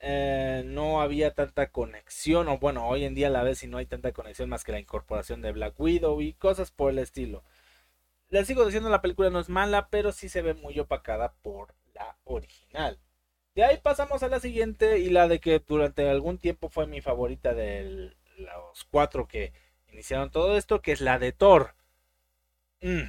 [0.00, 3.86] Eh, no había tanta conexión, o bueno, hoy en día la vez y no hay
[3.86, 7.42] tanta conexión más que la incorporación de Black Widow y cosas por el estilo.
[8.28, 11.74] Les sigo diciendo, la película no es mala, pero sí se ve muy opacada por
[11.94, 12.98] la original.
[13.54, 17.00] De ahí pasamos a la siguiente y la de que durante algún tiempo fue mi
[17.00, 19.52] favorita de los cuatro que
[19.88, 21.74] iniciaron todo esto, que es la de Thor.
[22.82, 23.08] Mm.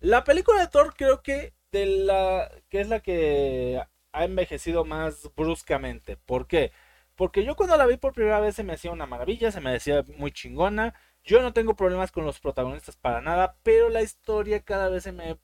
[0.00, 3.82] La película de Thor creo que de la que es la que
[4.14, 6.16] ha envejecido más bruscamente.
[6.16, 6.72] ¿Por qué?
[7.16, 9.72] Porque yo cuando la vi por primera vez se me hacía una maravilla, se me
[9.72, 10.94] decía muy chingona.
[11.24, 15.12] Yo no tengo problemas con los protagonistas para nada, pero la historia cada vez se
[15.12, 15.38] me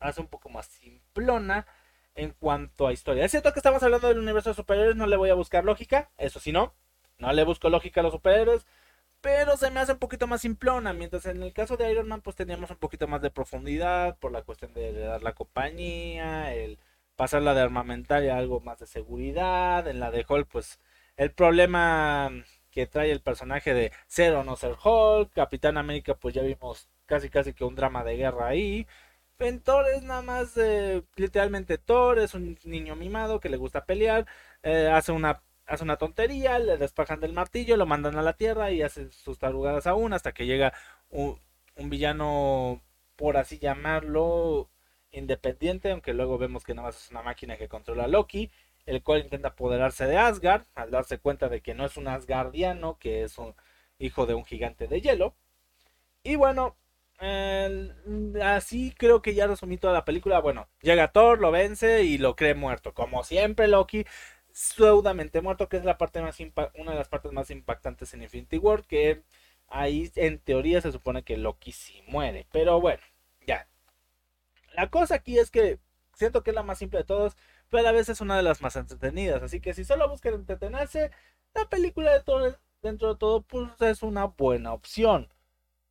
[0.00, 1.66] hace un poco más simplona
[2.14, 3.24] en cuanto a historia.
[3.24, 6.10] Es cierto que estamos hablando del universo de superhéroes, no le voy a buscar lógica,
[6.16, 6.74] eso sí no,
[7.18, 8.66] no le busco lógica a los superhéroes,
[9.20, 12.22] pero se me hace un poquito más simplona, mientras en el caso de Iron Man
[12.22, 16.78] pues teníamos un poquito más de profundidad por la cuestión de, dar la compañía, el
[17.16, 20.80] pasarla de armamentaria algo más de seguridad, en la de Hulk pues
[21.16, 22.30] el problema
[22.70, 25.32] que trae el personaje de ser o no ser Hulk.
[25.32, 28.86] Capitán América, pues ya vimos casi casi que un drama de guerra ahí.
[29.38, 30.54] En Thor es nada más
[31.16, 34.26] literalmente Thor, es un niño mimado que le gusta pelear,
[34.62, 38.70] eh, hace una hace una tontería, le despajan del martillo, lo mandan a la tierra
[38.70, 40.72] y hace sus tarugadas aún hasta que llega
[41.10, 41.40] un,
[41.76, 42.82] un villano,
[43.16, 44.70] por así llamarlo,
[45.16, 48.50] independiente, aunque luego vemos que nada más es una máquina que controla a Loki
[48.86, 52.98] el cual intenta apoderarse de Asgard, al darse cuenta de que no es un Asgardiano,
[52.98, 53.54] que es un
[53.98, 55.34] hijo de un gigante de hielo.
[56.22, 56.76] Y bueno,
[58.42, 60.40] así creo que ya resumí toda la película.
[60.40, 62.94] Bueno, llega Thor, lo vence y lo cree muerto.
[62.94, 64.06] Como siempre, Loki,
[64.52, 66.38] pseudamente muerto, que es la parte más
[66.76, 69.22] una de las partes más impactantes en Infinity War, que
[69.68, 72.46] ahí en teoría se supone que Loki sí muere.
[72.52, 73.02] Pero bueno,
[73.46, 73.68] ya.
[74.76, 75.80] La cosa aquí es que
[76.14, 77.36] siento que es la más simple de todos
[77.68, 79.42] pero a veces es una de las más entretenidas.
[79.42, 81.10] Así que si solo buscan entretenerse,
[81.54, 85.28] la película de todo, dentro de todo, pues es una buena opción.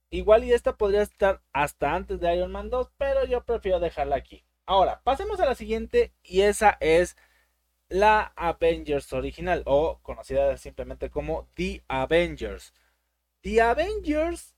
[0.09, 4.15] Igual y esta podría estar hasta antes de Iron Man 2, pero yo prefiero dejarla
[4.15, 4.45] aquí.
[4.65, 7.17] Ahora, pasemos a la siguiente y esa es
[7.89, 12.73] la Avengers original o conocida simplemente como The Avengers.
[13.41, 14.55] The Avengers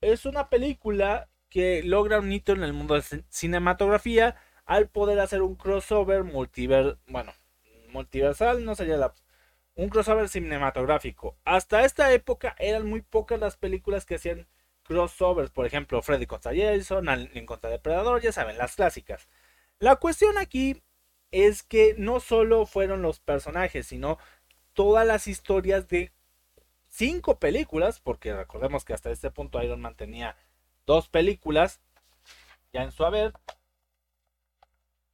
[0.00, 5.42] es una película que logra un hito en el mundo de cinematografía al poder hacer
[5.42, 7.34] un crossover multiver, bueno,
[7.90, 9.12] multiversal no sería la
[9.74, 11.36] un crossover cinematográfico.
[11.44, 14.46] Hasta esta época eran muy pocas las películas que hacían
[14.84, 19.28] crossovers, por ejemplo, Freddy contra Jason, Alien contra Depredador, ya saben, las clásicas.
[19.78, 20.82] La cuestión aquí
[21.32, 24.18] es que no solo fueron los personajes, sino
[24.72, 26.12] todas las historias de
[26.88, 30.36] cinco películas, porque recordemos que hasta este punto Iron Man tenía
[30.86, 31.80] dos películas
[32.72, 33.32] ya en su haber,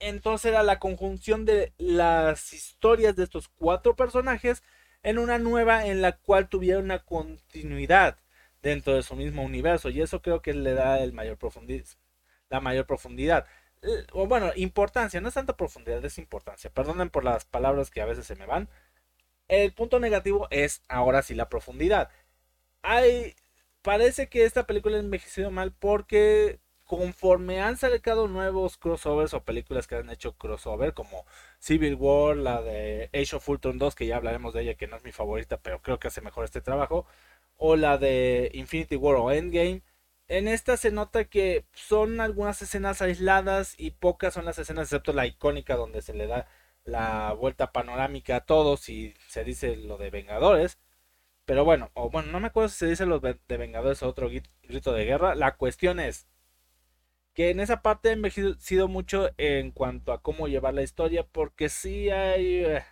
[0.01, 4.63] entonces era la conjunción de las historias de estos cuatro personajes
[5.03, 8.19] en una nueva en la cual tuviera una continuidad
[8.63, 9.89] dentro de su mismo universo.
[9.91, 11.39] Y eso creo que le da el mayor
[12.51, 13.47] la mayor profundidad.
[14.13, 16.71] O bueno, importancia, no es tanta profundidad, es importancia.
[16.71, 18.69] Perdonen por las palabras que a veces se me van.
[19.49, 22.11] El punto negativo es ahora sí la profundidad.
[22.83, 23.35] Hay,
[23.83, 29.87] parece que esta película ha envejecido mal porque conforme han sacado nuevos crossovers o películas
[29.87, 31.27] que han hecho crossover, como
[31.59, 34.97] Civil War, la de Age of Ultron 2, que ya hablaremos de ella, que no
[34.97, 37.07] es mi favorita, pero creo que hace mejor este trabajo,
[37.57, 39.83] o la de Infinity War o Endgame,
[40.29, 45.13] en esta se nota que son algunas escenas aisladas y pocas son las escenas, excepto
[45.13, 46.49] la icónica donde se le da
[46.85, 50.79] la vuelta panorámica a todos y se dice lo de Vengadores.
[51.49, 54.29] Pero bueno, o bueno, no me acuerdo si se dice lo de Vengadores o otro
[54.29, 55.35] grito de guerra.
[55.35, 56.27] La cuestión es,
[57.33, 61.71] que en esa parte ha envejecido mucho en cuanto a cómo llevar la historia, porque
[61.71, 62.85] sí hay, eh,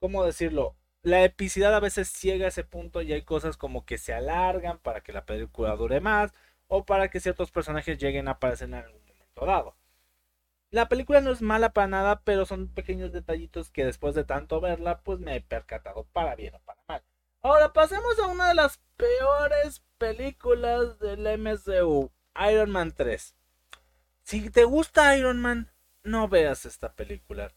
[0.00, 0.76] ¿cómo decirlo?
[1.02, 4.78] La epicidad a veces llega a ese punto y hay cosas como que se alargan
[4.78, 6.32] para que la película dure más
[6.68, 9.76] o para que ciertos personajes lleguen a aparecer en algún momento dado.
[10.70, 14.60] La película no es mala para nada, pero son pequeños detallitos que después de tanto
[14.60, 17.02] verla, pues me he percatado para bien o para mal.
[17.44, 22.12] Ahora pasemos a una de las peores películas del MCU,
[22.48, 23.34] Iron Man 3.
[24.22, 25.68] Si te gusta Iron Man,
[26.04, 27.50] no veas esta película.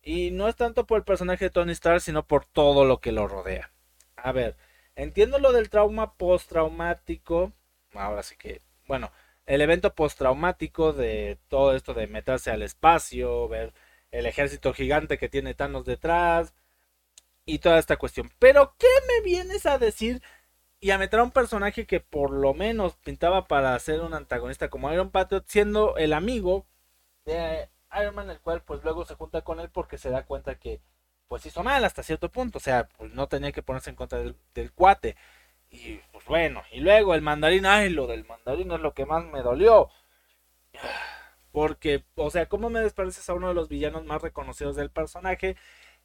[0.00, 3.12] Y no es tanto por el personaje de Tony Stark, sino por todo lo que
[3.12, 3.70] lo rodea.
[4.16, 4.56] A ver,
[4.96, 7.52] entiendo lo del trauma postraumático.
[7.92, 9.12] Ahora sí que, bueno,
[9.44, 13.74] el evento postraumático de todo esto de meterse al espacio, ver
[14.10, 16.54] el ejército gigante que tiene Thanos detrás
[17.48, 18.30] y toda esta cuestión.
[18.38, 20.22] Pero, ¿qué me vienes a decir
[20.80, 24.68] y a meter a un personaje que por lo menos pintaba para ser un antagonista
[24.68, 26.66] como Iron Patriot, siendo el amigo
[27.24, 30.56] de Iron Man, el cual pues luego se junta con él porque se da cuenta
[30.56, 30.82] que
[31.26, 34.18] pues hizo mal hasta cierto punto, o sea, pues no tenía que ponerse en contra
[34.18, 35.16] del, cuate.
[35.70, 39.24] Y pues bueno, y luego el mandarín, ay, lo del mandarín es lo que más
[39.24, 39.90] me dolió.
[41.52, 45.56] Porque, o sea, ¿cómo me despareces a uno de los villanos más reconocidos del personaje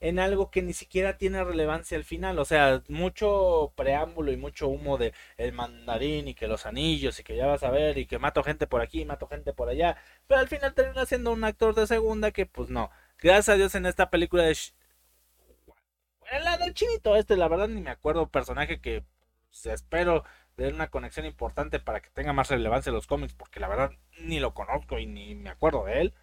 [0.04, 2.38] en algo que ni siquiera tiene relevancia al final?
[2.38, 7.24] O sea, mucho preámbulo y mucho humo de el mandarín y que los anillos y
[7.24, 9.96] que ya vas a ver y que mato gente por aquí, mato gente por allá.
[10.28, 12.92] Pero al final termina siendo un actor de segunda que, pues no.
[13.18, 14.58] Gracias a Dios en esta película de...
[16.44, 19.06] La del chinito este, la verdad ni me acuerdo, personaje que
[19.66, 20.26] espero
[20.58, 23.92] de una conexión importante para que tenga más relevancia en los cómics, porque la verdad
[24.20, 26.14] ni lo conozco y ni me acuerdo de él.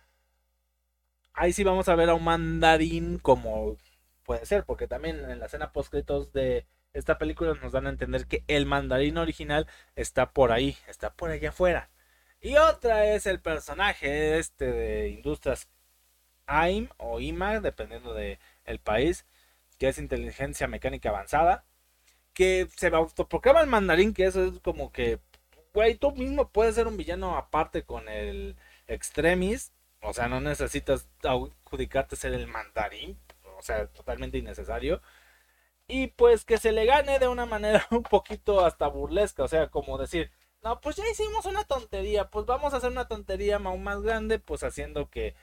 [1.33, 3.77] Ahí sí vamos a ver a un mandarín como
[4.25, 8.27] puede ser, porque también en la escena post de esta película nos dan a entender
[8.27, 9.67] que el mandarín original
[9.97, 11.91] está por ahí, está por allá afuera.
[12.41, 15.69] Y otra es el personaje este de Industrias
[16.47, 19.27] AIM o IMA, dependiendo del el país,
[19.79, 21.65] que es inteligencia mecánica avanzada
[22.35, 25.21] que se autoproclama el mandarín, que eso es como que,
[25.75, 31.09] güey, tú mismo puedes ser un villano aparte con el extremis, o sea, no necesitas
[31.23, 33.19] adjudicarte ser el mandarín,
[33.59, 35.01] o sea, totalmente innecesario.
[35.89, 39.69] Y pues que se le gane de una manera un poquito hasta burlesca, o sea,
[39.71, 40.31] como decir,
[40.63, 44.39] no, pues ya hicimos una tontería, pues vamos a hacer una tontería aún más grande,
[44.39, 45.35] pues haciendo que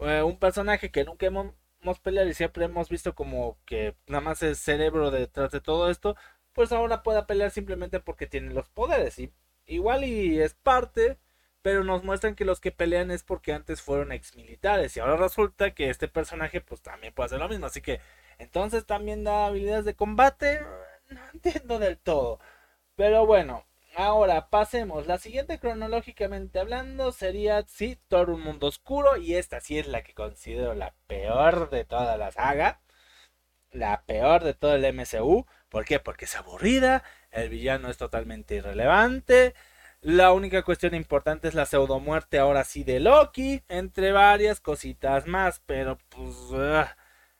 [0.00, 4.20] eh, un personaje que nunca hemos hemos peleado y siempre hemos visto como que nada
[4.20, 6.16] más es cerebro detrás de todo esto,
[6.52, 9.18] pues ahora pueda pelear simplemente porque tiene los poderes.
[9.18, 9.32] Y
[9.66, 11.18] igual y es parte,
[11.62, 14.96] pero nos muestran que los que pelean es porque antes fueron ex militares.
[14.96, 17.66] Y ahora resulta que este personaje pues también puede hacer lo mismo.
[17.66, 18.00] Así que
[18.38, 20.60] entonces también da habilidades de combate.
[21.10, 22.40] No entiendo del todo.
[22.96, 23.68] Pero bueno,
[23.98, 25.06] Ahora pasemos.
[25.08, 29.16] La siguiente cronológicamente hablando sería, sí, Thor un mundo oscuro.
[29.16, 32.80] Y esta sí es la que considero la peor de toda la saga.
[33.72, 35.46] La peor de todo el MCU.
[35.68, 35.98] ¿Por qué?
[36.00, 37.02] Porque es aburrida.
[37.32, 39.54] El villano es totalmente irrelevante.
[40.00, 43.62] La única cuestión importante es la pseudo muerte ahora sí de Loki.
[43.68, 45.60] Entre varias cositas más.
[45.66, 46.34] Pero pues...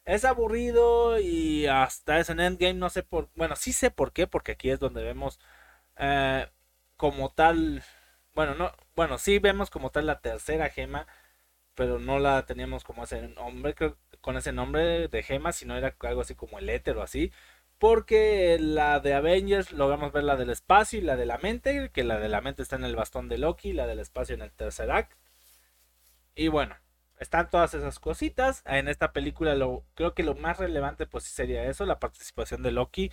[0.04, 2.74] es aburrido y hasta es en Endgame.
[2.74, 3.28] No sé por...
[3.34, 4.26] Bueno, sí sé por qué.
[4.26, 5.38] Porque aquí es donde vemos
[5.98, 6.48] eh,
[6.96, 7.84] como tal,
[8.34, 11.06] bueno, no, bueno, sí vemos como tal la tercera gema,
[11.74, 13.74] pero no la teníamos como ese nombre,
[14.20, 17.32] con ese nombre de gema, sino era algo así como el éter o así.
[17.78, 22.04] Porque la de Avengers logramos ver la del espacio y la de la mente, que
[22.04, 24.52] la de la mente está en el bastón de Loki, la del espacio en el
[24.52, 25.12] tercer act.
[26.34, 26.76] Y bueno,
[27.18, 28.62] están todas esas cositas.
[28.66, 32.72] En esta película lo, creo que lo más relevante pues sería eso, la participación de
[32.72, 33.10] Loki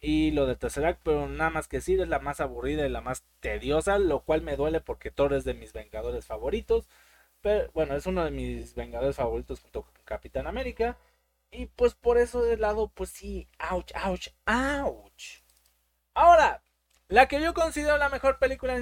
[0.00, 3.00] y lo de Tesseract, pero nada más que decir, es la más aburrida y la
[3.00, 6.88] más tediosa, lo cual me duele porque Thor es de mis Vengadores favoritos.
[7.40, 10.98] Pero bueno, es uno de mis Vengadores favoritos junto con Capitán América.
[11.52, 15.42] Y pues por eso de lado, pues sí, ouch, ouch, ouch.
[16.14, 16.62] Ahora,
[17.08, 18.78] la que yo considero la mejor película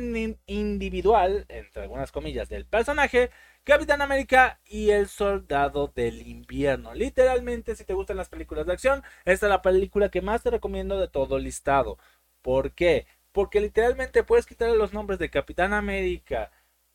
[0.46, 3.30] individual, entre algunas comillas, del personaje,
[3.64, 6.94] Capitán América y el Soldado del Invierno.
[6.94, 10.50] Literalmente, si te gustan las películas de acción, esta es la película que más te
[10.50, 11.98] recomiendo de todo listado.
[12.40, 13.06] ¿Por qué?
[13.32, 16.52] Porque literalmente puedes quitarle los nombres de Capitán América,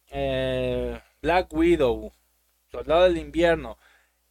[0.10, 2.14] eh, Black Widow,
[2.72, 3.78] Soldado del Invierno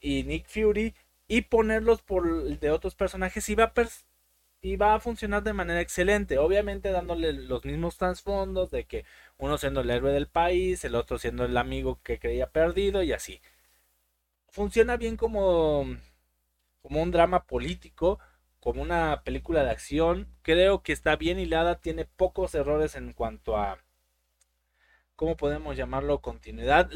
[0.01, 0.95] y Nick Fury
[1.29, 6.39] y ponerlos por de otros personajes y va a a funcionar de manera excelente.
[6.39, 9.05] Obviamente dándole los mismos trasfondos de que
[9.39, 13.13] uno siendo el héroe del país, el otro siendo el amigo que creía perdido y
[13.13, 13.41] así.
[14.49, 15.85] Funciona bien como,
[16.83, 18.19] como un drama político,
[18.61, 20.29] como una película de acción.
[20.43, 23.84] Creo que está bien hilada, tiene pocos errores en cuanto a,
[25.17, 26.21] ¿cómo podemos llamarlo?
[26.21, 26.91] Continuidad.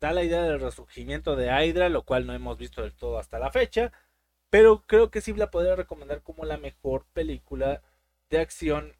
[0.00, 3.38] Da la idea del resurgimiento de Hydra, lo cual no hemos visto del todo hasta
[3.38, 3.92] la fecha
[4.50, 7.82] pero creo que sí la podría recomendar como la mejor película
[8.30, 8.96] de acción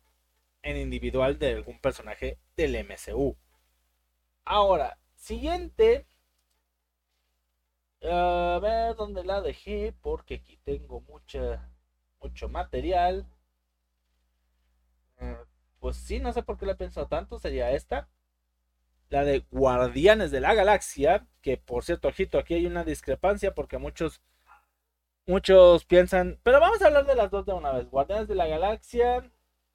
[0.62, 3.36] en individual de algún personaje del MCU.
[4.44, 6.06] Ahora, siguiente.
[8.02, 11.68] A ver dónde la dejé, porque aquí tengo mucha,
[12.20, 13.26] mucho material.
[15.18, 15.36] Eh,
[15.80, 17.38] pues sí, no sé por qué la he pensado tanto.
[17.38, 18.08] Sería esta.
[19.08, 21.26] La de Guardianes de la Galaxia.
[21.42, 24.22] Que por cierto, ojito, aquí hay una discrepancia porque muchos.
[25.26, 26.38] Muchos piensan.
[26.42, 27.88] Pero vamos a hablar de las dos de una vez.
[27.90, 29.30] Guardianes de la Galaxia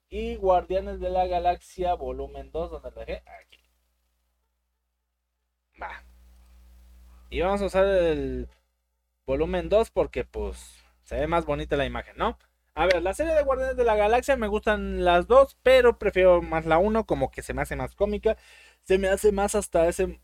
[0.08, 2.70] y Guardianes de la Galaxia volumen 2.
[2.70, 3.22] donde la dejé?
[3.40, 3.60] Aquí.
[5.80, 6.04] Va.
[7.30, 8.48] Y vamos a usar el
[9.26, 12.38] volumen 2 porque pues se ve más bonita la imagen, ¿no?
[12.76, 16.42] A ver, la serie de Guardianes de la Galaxia me gustan las dos, pero prefiero
[16.42, 18.36] más la 1, como que se me hace más cómica.
[18.84, 20.20] Se me hace más hasta ese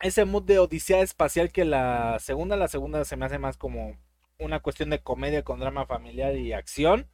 [0.00, 2.56] ese mood de odisea espacial que la segunda.
[2.56, 3.96] La segunda se me hace más como
[4.38, 7.08] una cuestión de comedia con drama familiar y acción.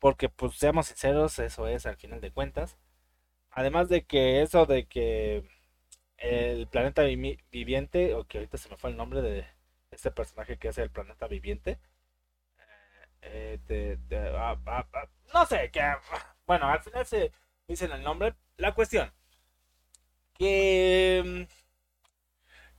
[0.00, 2.78] Porque, pues, seamos sinceros, eso es al final de cuentas.
[3.50, 5.44] Además de que eso de que
[6.18, 9.46] el planeta viviente, o que ahorita se me fue el nombre de
[9.92, 11.80] este personaje que hace el planeta viviente.
[13.22, 13.98] Eh,
[14.36, 15.80] ah, ah, ah, no sé, que
[16.46, 17.32] bueno, al final se
[17.66, 18.34] dicen el nombre.
[18.56, 19.12] La cuestión,
[20.38, 21.48] que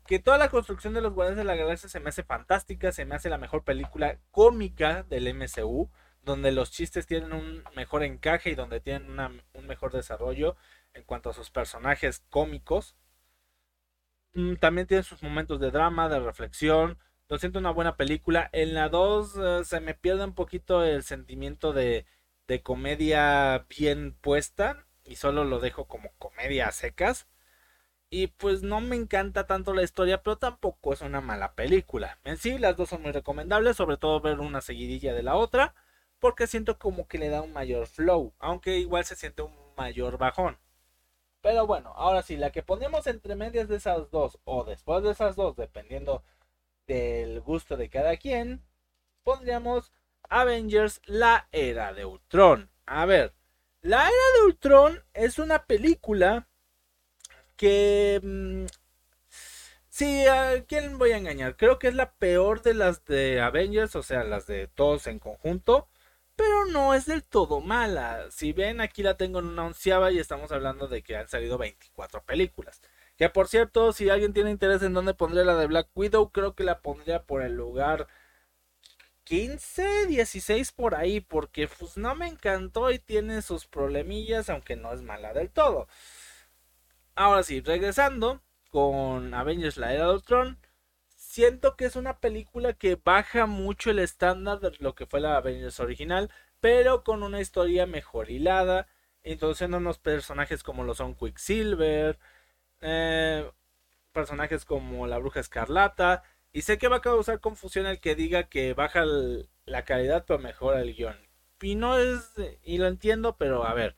[0.10, 3.06] que toda la construcción de los Guardianes de la Galaxia se me hace fantástica, se
[3.06, 5.92] me hace la mejor película cómica del MCU,
[6.24, 10.56] donde los chistes tienen un mejor encaje y donde tienen un mejor desarrollo
[10.96, 12.96] en cuanto a sus personajes cómicos.
[14.34, 16.98] Mm, también tiene sus momentos de drama, de reflexión.
[17.28, 18.50] Lo siento una buena película.
[18.52, 22.08] En la 2 eh, se me pierde un poquito el sentimiento de,
[22.48, 24.88] de comedia bien puesta.
[25.04, 27.28] Y solo lo dejo como comedia a secas.
[28.12, 32.20] Y pues no me encanta tanto la historia, pero tampoco es una mala película.
[32.24, 35.76] En sí, las dos son muy recomendables, sobre todo ver una seguidilla de la otra,
[36.20, 40.18] porque siento como que le da un mayor flow, aunque igual se siente un mayor
[40.18, 40.58] bajón.
[41.42, 45.12] Pero bueno, ahora sí, la que ponemos entre medias de esas dos o después de
[45.12, 46.24] esas dos, dependiendo
[46.88, 48.64] del gusto de cada quien,
[49.24, 49.94] pondríamos
[50.30, 52.70] Avengers La Era de Ultron.
[52.86, 53.34] A ver,
[53.82, 56.49] La Era de Ultron es una película
[57.60, 58.20] que...
[58.24, 58.66] Mm,
[59.90, 61.58] sí, ¿a quién voy a engañar?
[61.58, 65.20] Creo que es la peor de las de Avengers, o sea, las de todos en
[65.20, 65.88] conjunto
[66.40, 68.32] pero no es del todo mala.
[68.32, 71.58] Si ven, aquí la tengo en una onceava y estamos hablando de que han salido
[71.58, 72.82] 24 películas.
[73.18, 76.56] Que por cierto, si alguien tiene interés en dónde pondría la de Black Widow, creo
[76.56, 78.08] que la pondría por el lugar
[79.26, 84.94] 15, 16 por ahí, porque pues no me encantó y tiene sus problemillas, aunque no
[84.94, 85.88] es mala del todo.
[87.20, 90.58] Ahora sí, regresando con Avengers la Era de Ultron
[91.18, 95.36] siento que es una película que baja mucho el estándar de lo que fue la
[95.36, 98.88] Avengers original, pero con una historia mejor hilada,
[99.26, 102.18] introduciendo unos personajes como lo son Quicksilver,
[102.80, 103.52] eh,
[104.14, 108.48] personajes como la Bruja Escarlata, y sé que va a causar confusión el que diga
[108.48, 109.04] que baja
[109.66, 111.18] la calidad pero mejora el guion.
[111.62, 113.98] Y no es, y lo entiendo, pero a ver,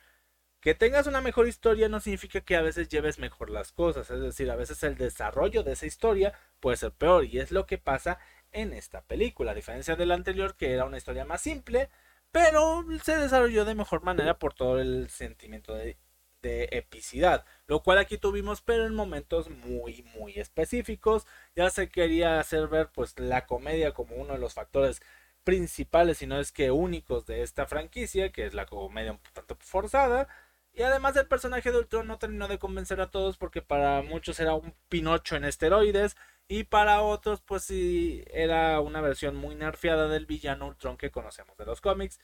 [0.62, 4.22] que tengas una mejor historia no significa que a veces lleves mejor las cosas, es
[4.22, 7.80] decir, a veces el desarrollo de esa historia puede ser peor y es lo que
[7.80, 8.20] pasa
[8.51, 11.89] en esta película, a diferencia de la anterior que era una historia más simple,
[12.32, 15.97] pero se desarrolló de mejor manera por todo el sentimiento de,
[16.43, 22.68] epicidad, lo cual aquí tuvimos pero en momentos muy muy específicos, ya se quería hacer
[22.68, 25.01] ver pues la comedia como uno de los factores
[25.43, 29.55] principales y no es que únicos de esta franquicia, que es la comedia un tanto
[29.59, 30.28] forzada,
[30.74, 34.39] y además el personaje de Ultron no terminó de convencer a todos porque para muchos
[34.39, 36.15] era un Pinocho en esteroides
[36.47, 41.57] y para otros pues sí era una versión muy nerfeada del villano Ultron que conocemos
[41.57, 42.19] de los cómics.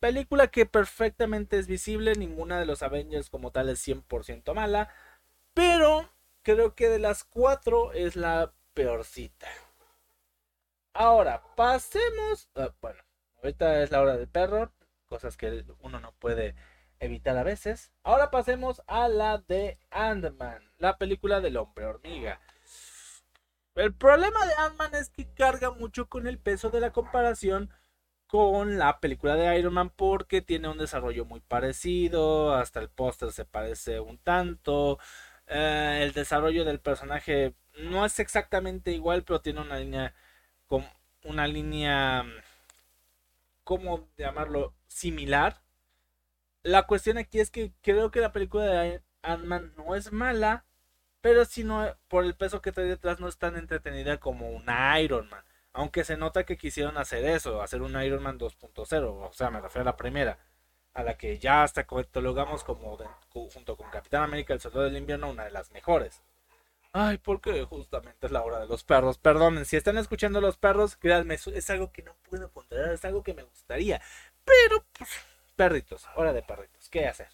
[0.00, 4.90] Película que perfectamente es visible, ninguna de los Avengers como tal es 100% mala,
[5.54, 9.48] pero creo que de las cuatro es la peorcita.
[10.92, 12.48] Ahora, pasemos...
[12.54, 13.02] Ah, bueno,
[13.42, 14.72] ahorita es la hora del perro,
[15.06, 16.54] cosas que uno no puede
[17.00, 17.92] evitar a veces.
[18.02, 22.40] Ahora pasemos a la de Ant-Man, la película del hombre hormiga.
[23.74, 27.70] El problema de Ant-Man es que carga mucho con el peso de la comparación
[28.26, 33.32] con la película de Iron Man porque tiene un desarrollo muy parecido, hasta el póster
[33.32, 34.98] se parece un tanto,
[35.46, 40.14] eh, el desarrollo del personaje no es exactamente igual, pero tiene una línea
[40.66, 40.84] con
[41.22, 42.24] una línea,
[43.64, 44.74] ¿cómo llamarlo?
[44.88, 45.62] Similar
[46.66, 50.64] la cuestión aquí es que creo que la película de Ant-Man no es mala,
[51.20, 54.66] pero si no, por el peso que trae detrás no es tan entretenida como un
[55.00, 55.44] Iron Man.
[55.72, 59.60] Aunque se nota que quisieron hacer eso, hacer un Iron Man 2.0, o sea, me
[59.60, 60.38] refiero a la primera,
[60.92, 62.98] a la que ya hasta catalogamos como
[63.30, 66.20] junto con Capitán América el Soldado del Invierno una de las mejores.
[66.92, 69.18] Ay, porque justamente es la hora de los perros.
[69.18, 73.22] Perdonen, si están escuchando los perros, créanme, es algo que no puedo controlar, es algo
[73.22, 74.00] que me gustaría.
[74.44, 75.10] Pero, pues,
[75.56, 77.28] perritos, hora de perritos, ¿qué hacer?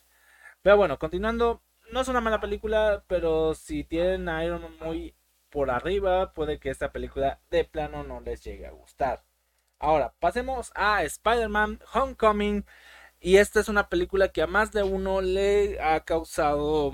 [0.62, 5.14] Pero bueno, continuando, no es una mala película, pero si tienen a Iron Man muy
[5.50, 9.24] por arriba, puede que esta película de plano no les llegue a gustar.
[9.78, 12.64] Ahora, pasemos a Spider-Man Homecoming.
[13.20, 16.92] Y esta es una película que a más de uno le ha causado...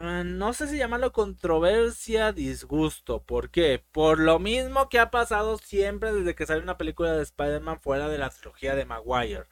[0.00, 3.22] Mm, no sé si llamarlo controversia, disgusto.
[3.22, 3.82] ¿Por qué?
[3.92, 8.08] Por lo mismo que ha pasado siempre desde que sale una película de Spider-Man fuera
[8.08, 9.46] de la trilogía de Maguire.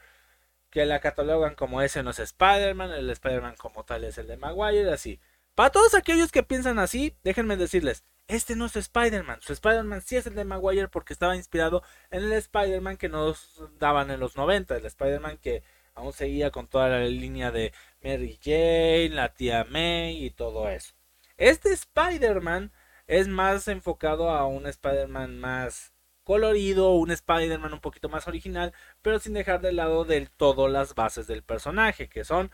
[0.71, 4.37] Que la catalogan como ese no es Spider-Man, el Spider-Man como tal es el de
[4.37, 5.21] Maguire, así.
[5.55, 9.41] Para todos aquellos que piensan así, déjenme decirles, este no es Spider-Man.
[9.43, 13.63] Su Spider-Man sí es el de Maguire porque estaba inspirado en el Spider-Man que nos
[13.79, 15.63] daban en los 90, el Spider-Man que
[15.95, 17.73] aún seguía con toda la línea de
[18.03, 20.95] Mary Jane, la tía May y todo eso.
[21.37, 22.73] Este Spider-Man
[23.07, 25.93] es más enfocado a un Spider-Man más
[26.25, 28.73] colorido, un Spider-Man un poquito más original,
[29.03, 32.51] pero sin dejar de lado del todo las bases del personaje, que son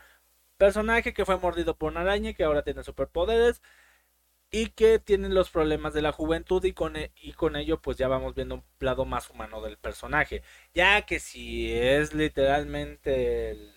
[0.57, 3.61] personaje que fue mordido por una araña, que ahora tiene superpoderes,
[4.51, 7.97] y que tienen los problemas de la juventud y con, e, y con ello pues
[7.97, 10.43] ya vamos viendo un lado más humano del personaje.
[10.73, 13.73] Ya que si es literalmente el,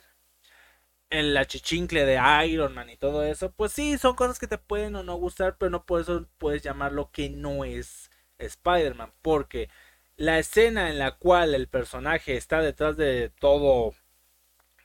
[1.10, 4.96] el achichincle de Iron Man y todo eso, pues sí, son cosas que te pueden
[4.96, 9.68] o no gustar, pero no por eso puedes llamarlo que no es Spider-Man, porque
[10.16, 13.94] la escena en la cual el personaje está detrás de todo,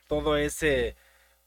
[0.08, 0.96] todo ese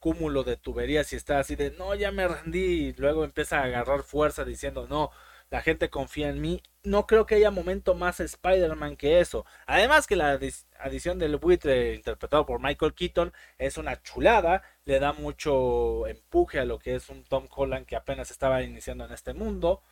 [0.04, 3.64] cúmulo de tuberías y está así de no, ya me rendí y luego empieza a
[3.64, 5.10] agarrar fuerza diciendo no,
[5.48, 6.62] la gente confía en mí.
[6.82, 9.46] No creo que haya momento más Spider-Man que eso.
[9.66, 10.38] Además que la
[10.78, 16.66] adición del buitre interpretado por Michael Keaton es una chulada, le da mucho empuje a
[16.66, 19.82] lo que es un Tom Holland que apenas estaba iniciando en este mundo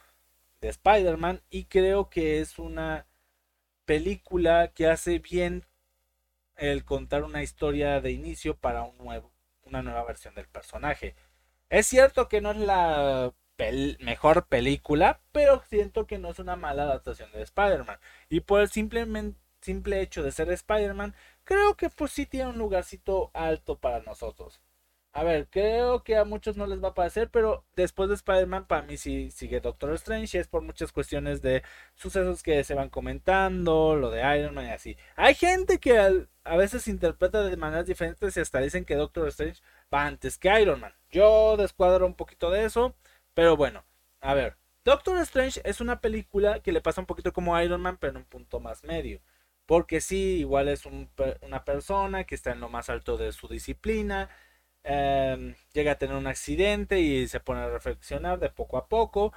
[0.61, 3.07] de Spider-Man y creo que es una
[3.87, 5.65] película que hace bien
[6.57, 9.32] el contar una historia de inicio para un nuevo
[9.73, 11.15] una nueva versión del personaje.
[11.71, 13.33] Es cierto que no es la
[14.01, 17.99] mejor película, pero siento que no es una mala adaptación de Spider-Man.
[18.29, 21.15] Y por el simplemente, simple hecho de ser Spider-Man,
[21.45, 24.61] creo que pues sí tiene un lugarcito alto para nosotros.
[25.15, 28.67] A ver, creo que a muchos no les va a parecer, pero después de Spider-Man,
[28.67, 30.39] para mí sí sigue Doctor Strange.
[30.39, 31.63] Y es por muchas cuestiones de
[31.95, 34.97] sucesos que se van comentando, lo de Iron Man y así.
[35.17, 35.99] Hay gente que
[36.45, 39.61] a veces interpreta de maneras diferentes y hasta dicen que Doctor Strange
[39.93, 40.95] va antes que Iron Man.
[41.11, 42.95] Yo descuadro un poquito de eso,
[43.35, 43.85] pero bueno,
[44.21, 44.57] a ver.
[44.85, 48.17] Doctor Strange es una película que le pasa un poquito como Iron Man, pero en
[48.19, 49.21] un punto más medio.
[49.67, 54.29] Porque sí, igual es una persona que está en lo más alto de su disciplina
[54.85, 59.33] Em, llega a tener un accidente y se pone a reflexionar de poco a poco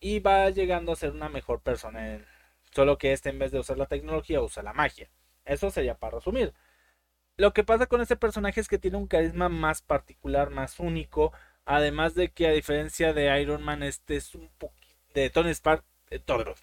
[0.00, 2.24] y va llegando a ser una mejor persona.
[2.72, 5.10] Solo que este en vez de usar la tecnología usa la magia.
[5.44, 6.54] Eso sería para resumir.
[7.36, 11.32] Lo que pasa con este personaje es que tiene un carisma más particular, más único.
[11.64, 15.84] Además de que a diferencia de Iron Man, este es un poquito de Tony Stark.
[16.10, 16.54] De todo,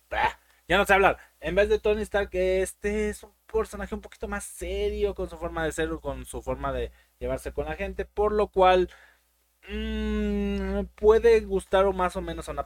[0.67, 1.17] ya no sé hablar.
[1.39, 5.37] En vez de Tony Stark, este es un personaje un poquito más serio con su
[5.37, 6.91] forma de ser, con su forma de
[7.25, 8.89] llevarse con la gente, por lo cual
[9.69, 12.65] mmm, puede gustar o más o menos a una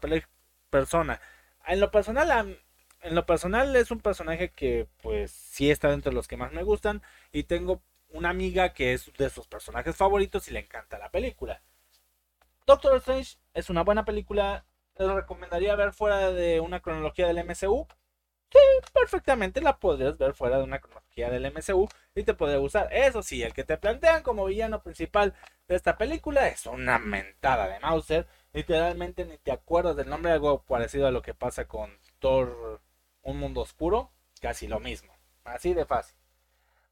[0.70, 1.22] persona.
[1.68, 2.60] En lo personal,
[3.01, 6.51] en lo personal es un personaje que pues sí está dentro de los que más
[6.51, 7.01] me gustan
[7.32, 11.62] y tengo una amiga que es de sus personajes favoritos y le encanta la película.
[12.66, 14.66] Doctor Strange es una buena película,
[14.97, 17.88] les recomendaría ver fuera de una cronología del MCU.
[18.52, 18.58] Sí,
[18.93, 22.91] perfectamente la podrías ver fuera de una cronología del MCU y te podría gustar.
[22.91, 25.36] Eso sí, el que te plantean como villano principal
[25.68, 28.28] de esta película es una mentada de Mauser.
[28.54, 32.82] Literalmente ni te acuerdas del nombre, algo parecido a lo que pasa con Thor
[33.22, 34.12] Un Mundo Oscuro.
[34.41, 35.14] Casi lo mismo.
[35.43, 36.18] Así de fácil.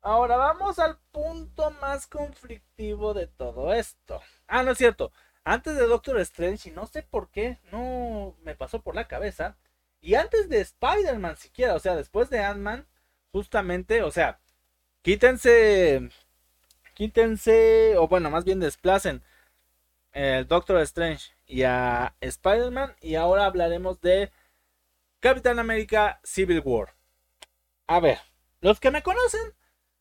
[0.02, 4.22] Ahora vamos al punto más conflictivo de todo esto.
[4.48, 5.12] Ah, no es cierto.
[5.44, 9.58] Antes de Doctor Strange, y no sé por qué, no me pasó por la cabeza
[10.02, 12.88] y antes de Spider-Man siquiera, o sea, después de Ant-Man,
[13.32, 14.40] justamente, o sea,
[15.02, 16.10] quítense,
[16.94, 19.24] quítense, o bueno, más bien desplacen
[20.12, 22.96] el Doctor Strange y a Spider-Man.
[23.02, 24.32] Y ahora hablaremos de
[25.20, 26.96] Capitán América Civil War.
[27.88, 28.20] A ver,
[28.62, 29.54] los que me conocen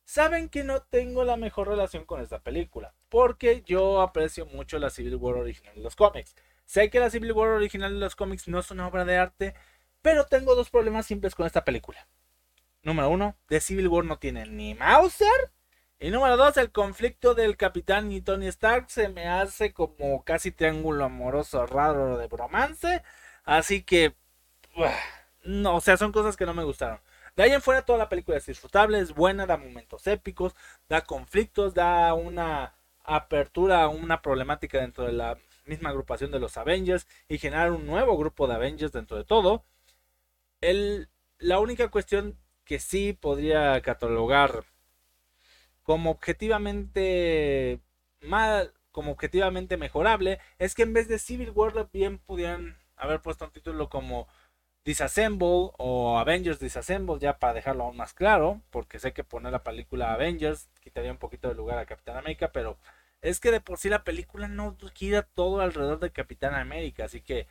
[0.05, 2.95] saben que no tengo la mejor relación con esta película.
[3.09, 6.35] Porque yo aprecio mucho la Civil War original de los cómics.
[6.65, 9.55] Sé que la Civil War original de los cómics no es una obra de arte
[10.07, 12.07] Pero tengo dos problemas simples con esta película.
[12.85, 15.51] Número uno, The Civil War no tiene ni Mauser.
[15.99, 20.53] Y número dos, el conflicto del capitán y Tony Stark se me hace como casi
[20.53, 23.03] triángulo amoroso raro de bromance.
[23.43, 24.15] Así que,
[25.43, 27.01] no, o sea, son cosas que no me gustaron.
[27.35, 30.55] De ahí en fuera toda la película es disfrutable, es buena, da momentos épicos,
[30.89, 37.09] da conflictos, da una apertura una problemática dentro de la misma agrupación de los Avengers
[37.29, 39.65] y generar un nuevo grupo de Avengers dentro de todo.
[40.61, 44.65] El, la única cuestión que sí podría catalogar
[45.83, 47.81] como objetivamente
[48.21, 53.45] mal, como objetivamente mejorable, es que en vez de Civil War bien podían haber puesto
[53.45, 54.27] un título como
[54.85, 59.65] Disassemble o Avengers Disassemble, ya para dejarlo aún más claro, porque sé que poner la
[59.65, 62.79] película Avengers quitaría un poquito de lugar a Capitán América, pero
[63.23, 67.21] es que de por sí la película no gira todo alrededor de Capitán América, así
[67.21, 67.47] que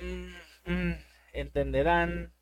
[0.00, 0.94] mm, mm,
[1.34, 2.32] entenderán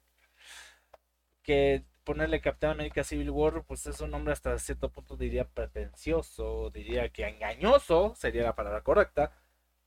[1.42, 6.70] que ponerle Capitán América Civil War, pues es un nombre hasta cierto punto diría pretencioso,
[6.70, 9.32] diría que engañoso, sería la palabra correcta.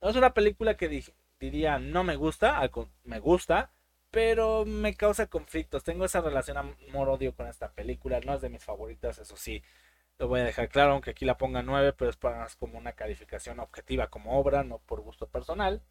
[0.00, 1.04] No es una película que
[1.40, 2.60] diría no me gusta,
[3.04, 3.70] me gusta,
[4.10, 5.84] pero me causa conflictos.
[5.84, 9.62] Tengo esa relación amor-odio con esta película, no es de mis favoritas, eso sí.
[10.18, 12.78] Lo voy a dejar claro, aunque aquí la ponga 9, pero es para más como
[12.78, 15.82] una calificación objetiva como obra, no por gusto personal.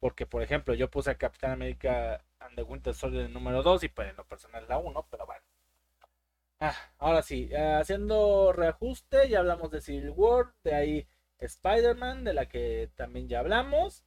[0.00, 3.88] Porque, por ejemplo, yo puse a Capitán América and the Winter Soldier número 2 y
[3.88, 5.42] pues en lo personal la 1, pero bueno.
[6.60, 11.06] Ah, ahora sí, haciendo reajuste, ya hablamos de Civil War, de ahí
[11.38, 14.04] Spider-Man, de la que también ya hablamos.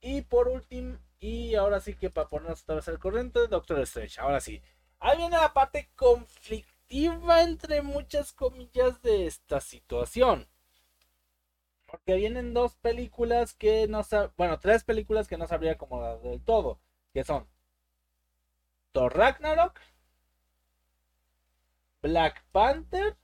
[0.00, 4.20] Y por último, y ahora sí que para ponernos otra vez al corriente, Doctor Strange.
[4.20, 4.62] Ahora sí,
[4.98, 10.46] ahí viene la parte conflictiva entre muchas comillas de esta situación.
[11.94, 14.02] Porque vienen dos películas que no
[14.36, 16.80] bueno, tres películas que no sabría acomodar del todo.
[17.12, 17.46] Que son
[18.90, 19.78] Thor Ragnarok,
[22.02, 23.16] Black Panther.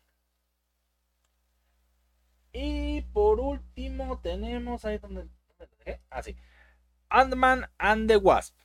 [2.53, 5.27] Y por último tenemos ahí donde...
[6.11, 6.37] Ah, sí.
[7.09, 8.57] Ant-Man and the Wasp.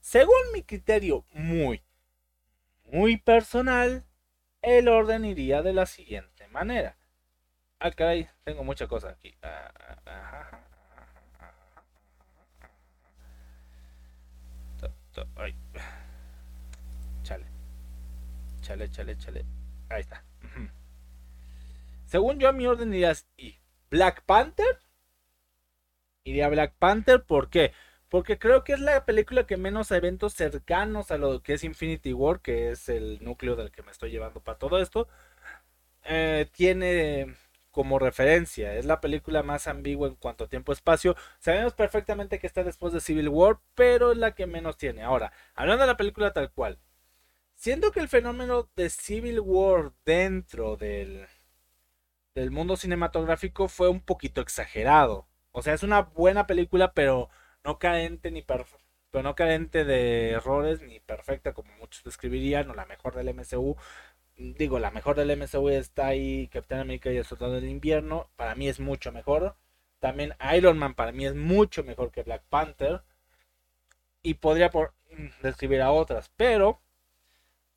[0.00, 1.84] Según mi criterio muy,
[2.84, 4.06] muy personal,
[4.62, 6.96] el orden iría de la siguiente manera.
[7.80, 9.34] Ah, caray, tengo mucha cosa aquí.
[15.36, 15.54] Ay.
[17.22, 17.46] Chale.
[18.60, 19.44] Chale, chale, chale.
[19.88, 20.22] Ahí está.
[22.06, 23.56] Según yo, mi orden iría y
[23.90, 24.78] Black Panther.
[26.24, 27.72] Iría Black Panther, ¿por qué?
[28.08, 32.12] Porque creo que es la película que menos eventos cercanos a lo que es Infinity
[32.12, 35.08] War, que es el núcleo del que me estoy llevando para todo esto,
[36.04, 37.34] eh, tiene
[37.80, 38.74] como referencia.
[38.74, 41.16] Es la película más ambigua en cuanto a tiempo-espacio.
[41.38, 45.02] Sabemos perfectamente que está después de Civil War, pero es la que menos tiene.
[45.02, 46.78] Ahora, hablando de la película tal cual,
[47.54, 51.26] siento que el fenómeno de Civil War dentro del,
[52.34, 55.26] del mundo cinematográfico fue un poquito exagerado.
[55.50, 57.30] O sea, es una buena película, pero
[57.64, 58.42] no carente ni
[59.10, 63.76] pero no de errores ni perfecta como muchos describirían o la mejor del MCU
[64.40, 68.30] digo, la mejor del MCU está ahí Capitán América y el Soldado del Invierno.
[68.36, 69.56] Para mí es mucho mejor.
[69.98, 73.02] También Iron Man para mí es mucho mejor que Black Panther.
[74.22, 76.30] Y podría por, mm, describir a otras.
[76.36, 76.80] Pero,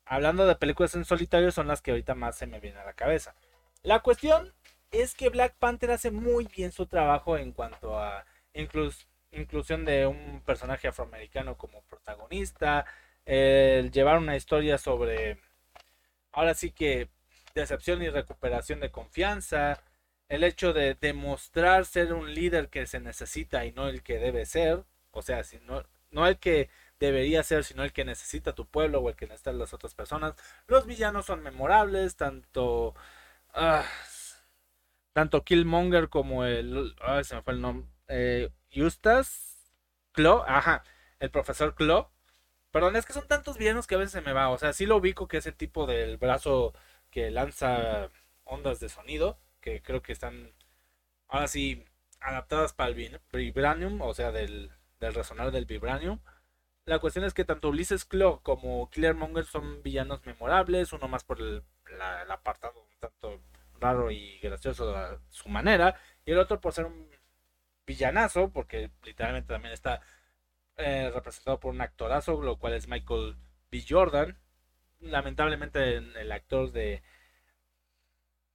[0.06, 2.94] hablando de películas en solitario, son las que ahorita más se me vienen a la
[2.94, 3.34] cabeza.
[3.82, 4.54] La cuestión
[4.90, 10.40] es que Black Panther hace muy bien su trabajo en cuanto a inclusión de un
[10.46, 12.86] personaje afroamericano como protagonista.
[13.26, 15.38] El llevar una historia sobre
[16.34, 17.08] ahora sí que
[17.54, 19.82] decepción y recuperación de confianza,
[20.28, 24.46] el hecho de demostrar ser un líder que se necesita y no el que debe
[24.46, 26.70] ser, o sea, si no, no el que
[27.00, 30.34] debería ser, sino el que necesita tu pueblo o el que necesitan las otras personas.
[30.66, 32.94] Los villanos son memorables, tanto
[33.54, 33.82] uh,
[35.12, 39.32] tanto Killmonger como el, se me fue el nombre, eh, Eustace,
[40.46, 40.84] ajá,
[41.20, 42.10] el profesor Claw,
[42.74, 44.50] Perdón, es que son tantos villanos que a veces se me va.
[44.50, 46.74] O sea, sí lo ubico que es el tipo del brazo
[47.08, 48.10] que lanza
[48.42, 50.52] ondas de sonido, que creo que están
[51.28, 51.84] ahora sí
[52.20, 56.18] adaptadas para el vibranium, o sea, del, resonar del vibranium.
[56.84, 61.40] La cuestión es que tanto Ulises Claw como Monger son villanos memorables, uno más por
[61.40, 61.62] el,
[62.28, 63.40] apartado un tanto
[63.80, 65.94] raro y gracioso a su manera,
[66.26, 67.08] y el otro por ser un
[67.86, 70.00] villanazo, porque literalmente también está
[70.76, 73.36] eh, representado por un actorazo, lo cual es Michael
[73.70, 73.84] B.
[73.88, 74.38] Jordan.
[75.00, 77.02] Lamentablemente el actor de,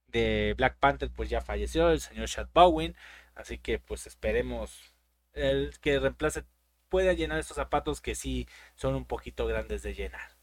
[0.08, 2.96] de Black Panther pues ya falleció, el señor Chad Bowen.
[3.34, 4.94] Así que pues esperemos
[5.32, 6.44] el que reemplace
[6.88, 10.36] pueda llenar estos zapatos que sí son un poquito grandes de llenar.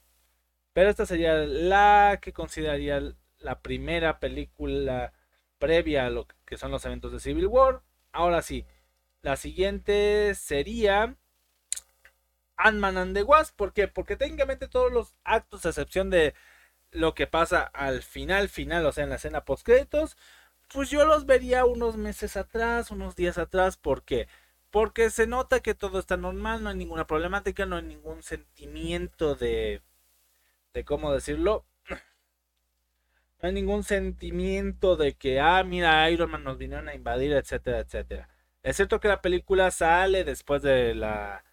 [0.73, 3.01] Pero esta sería la que consideraría
[3.39, 5.13] la primera película
[5.59, 7.81] previa a lo que son los eventos de Civil War.
[8.11, 8.65] Ahora sí,
[9.21, 11.17] la siguiente sería
[12.57, 13.55] Ant-Man and the Wasp.
[13.55, 13.87] ¿Por qué?
[13.87, 16.33] Porque técnicamente todos los actos, a excepción de
[16.91, 20.17] lo que pasa al final, final, o sea, en la escena post créditos,
[20.67, 23.77] pues yo los vería unos meses atrás, unos días atrás.
[23.77, 24.27] ¿Por qué?
[24.71, 29.35] Porque se nota que todo está normal, no hay ninguna problemática, no hay ningún sentimiento
[29.35, 29.81] de.
[30.73, 31.65] de cómo decirlo.
[33.41, 37.79] No hay ningún sentimiento de que, ah, mira, Iron Man nos vinieron a invadir, etcétera,
[37.79, 38.29] etcétera.
[38.63, 41.43] Es cierto que la película sale después de la,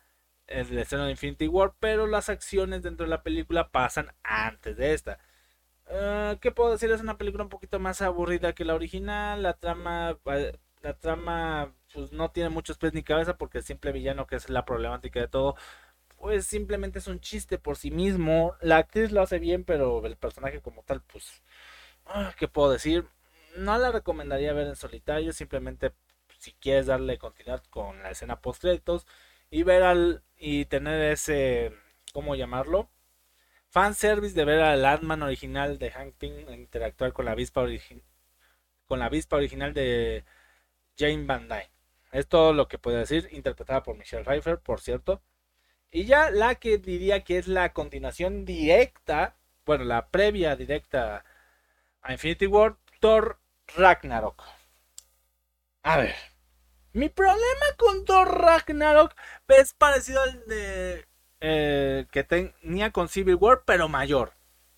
[0.47, 4.95] el escena de Infinity War, pero las acciones dentro de la película pasan antes de
[4.95, 5.19] esta.
[5.87, 6.91] Uh, ¿Qué puedo decir?
[6.91, 9.43] Es una película un poquito más aburrida que la original.
[9.43, 13.93] La trama, eh, la trama, pues no tiene muchos pies ni cabeza porque el simple
[13.93, 15.57] villano, que es la problemática de todo,
[16.19, 18.55] pues simplemente es un chiste por sí mismo.
[18.61, 21.43] La actriz lo hace bien, pero el personaje como tal, pues,
[22.07, 23.07] uh, ¿qué puedo decir?
[23.57, 25.93] No la recomendaría ver en solitario, simplemente
[26.39, 29.07] si quieres darle continuidad con la escena post créditos
[29.55, 31.73] y ver al y tener ese
[32.13, 32.91] cómo llamarlo
[33.69, 37.65] fan service de ver al Ant-Man original de Hank Pym interactuar con la avispa
[38.87, 40.25] con la avispa original de
[40.99, 41.71] Jane Van Dyne.
[42.11, 45.23] Es todo lo que puedo decir, interpretada por Michelle Pfeiffer, por cierto.
[45.93, 51.25] Y ya la que diría que es la continuación directa, bueno, la previa directa
[52.03, 53.39] a Infinity War, Thor
[53.77, 54.43] Ragnarok.
[55.85, 56.34] A ver,
[56.95, 59.15] mi problema con Thor Ragnarok
[59.49, 61.07] es parecido al de
[61.41, 64.33] eh, que tenía con Civil War, pero mayor.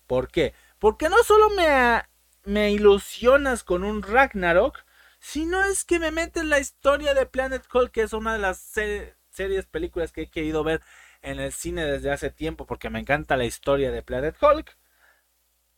[0.05, 0.53] ¿Por qué?
[0.79, 2.03] Porque no solo me,
[2.43, 4.83] me ilusionas con un Ragnarok,
[5.19, 8.59] sino es que me metes la historia de Planet Hulk, que es una de las
[8.59, 10.81] series, películas que he querido ver
[11.21, 14.77] en el cine desde hace tiempo, porque me encanta la historia de Planet Hulk.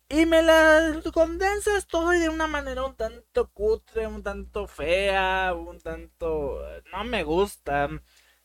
[0.10, 5.80] Y me la condensas todo de una manera un tanto cutre, un tanto fea, un
[5.80, 6.62] tanto...
[6.92, 7.90] No me gusta.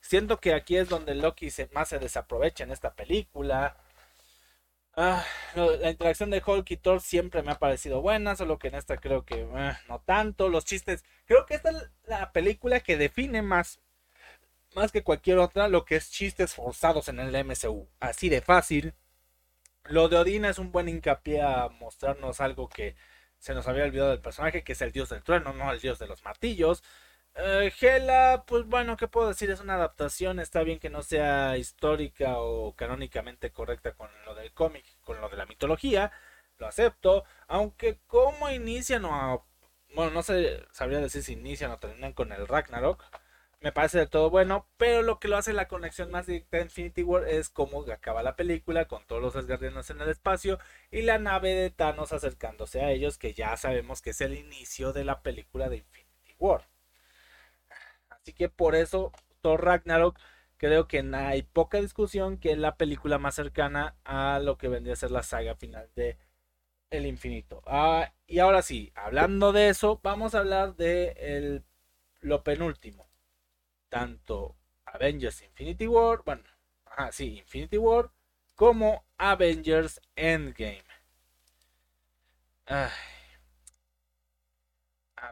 [0.01, 3.77] Siento que aquí es donde Loki se, más se desaprovecha en esta película.
[4.97, 8.77] Ah, la interacción de Hulk y Thor siempre me ha parecido buena, solo que en
[8.77, 10.49] esta creo que eh, no tanto.
[10.49, 13.81] Los chistes, creo que esta es la película que define más,
[14.75, 17.89] más que cualquier otra lo que es chistes forzados en el MCU.
[18.01, 18.95] Así de fácil.
[19.85, 22.97] Lo de Odín es un buen hincapié a mostrarnos algo que
[23.39, 25.99] se nos había olvidado del personaje, que es el dios del trueno, no el dios
[25.99, 26.83] de los martillos.
[27.37, 29.51] Uh, Hela, pues bueno, ¿qué puedo decir?
[29.51, 34.53] Es una adaptación, está bien que no sea histórica o canónicamente correcta con lo del
[34.55, 36.13] cómic, con lo de la mitología,
[36.59, 39.47] lo acepto, aunque como inician o...
[39.95, 43.05] Bueno, no sé, sabría decir si inician o terminan con el Ragnarok
[43.65, 46.65] me parece de todo bueno, pero lo que lo hace la conexión más directa de
[46.65, 50.59] Infinity War es cómo acaba la película con todos los Asgardianos en el espacio
[50.91, 54.93] y la nave de Thanos acercándose a ellos, que ya sabemos que es el inicio
[54.93, 56.69] de la película de Infinity War.
[58.11, 60.19] Así que por eso Thor Ragnarok
[60.59, 64.93] creo que hay poca discusión que es la película más cercana a lo que vendría
[64.93, 66.19] a ser la saga final de
[66.91, 67.63] El Infinito.
[67.67, 71.63] Ah, y ahora sí, hablando de eso, vamos a hablar de
[72.21, 73.07] lo penúltimo
[73.95, 76.43] tanto Avengers Infinity War, bueno,
[76.85, 78.11] ajá, sí, Infinity War,
[78.57, 80.83] como Avengers Endgame.
[82.67, 82.91] A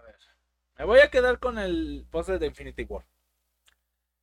[0.01, 0.17] ver,
[0.79, 3.05] me voy a quedar con el póster de Infinity War.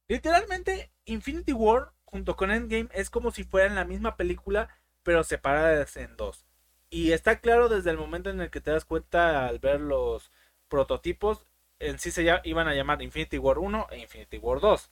[0.07, 4.69] Literalmente, Infinity War junto con Endgame es como si fueran la misma película,
[5.03, 6.45] pero separadas en dos.
[6.89, 10.31] Y está claro desde el momento en el que te das cuenta al ver los
[10.69, 11.45] prototipos
[11.79, 14.91] en sí se iban a llamar Infinity War 1 e Infinity War 2.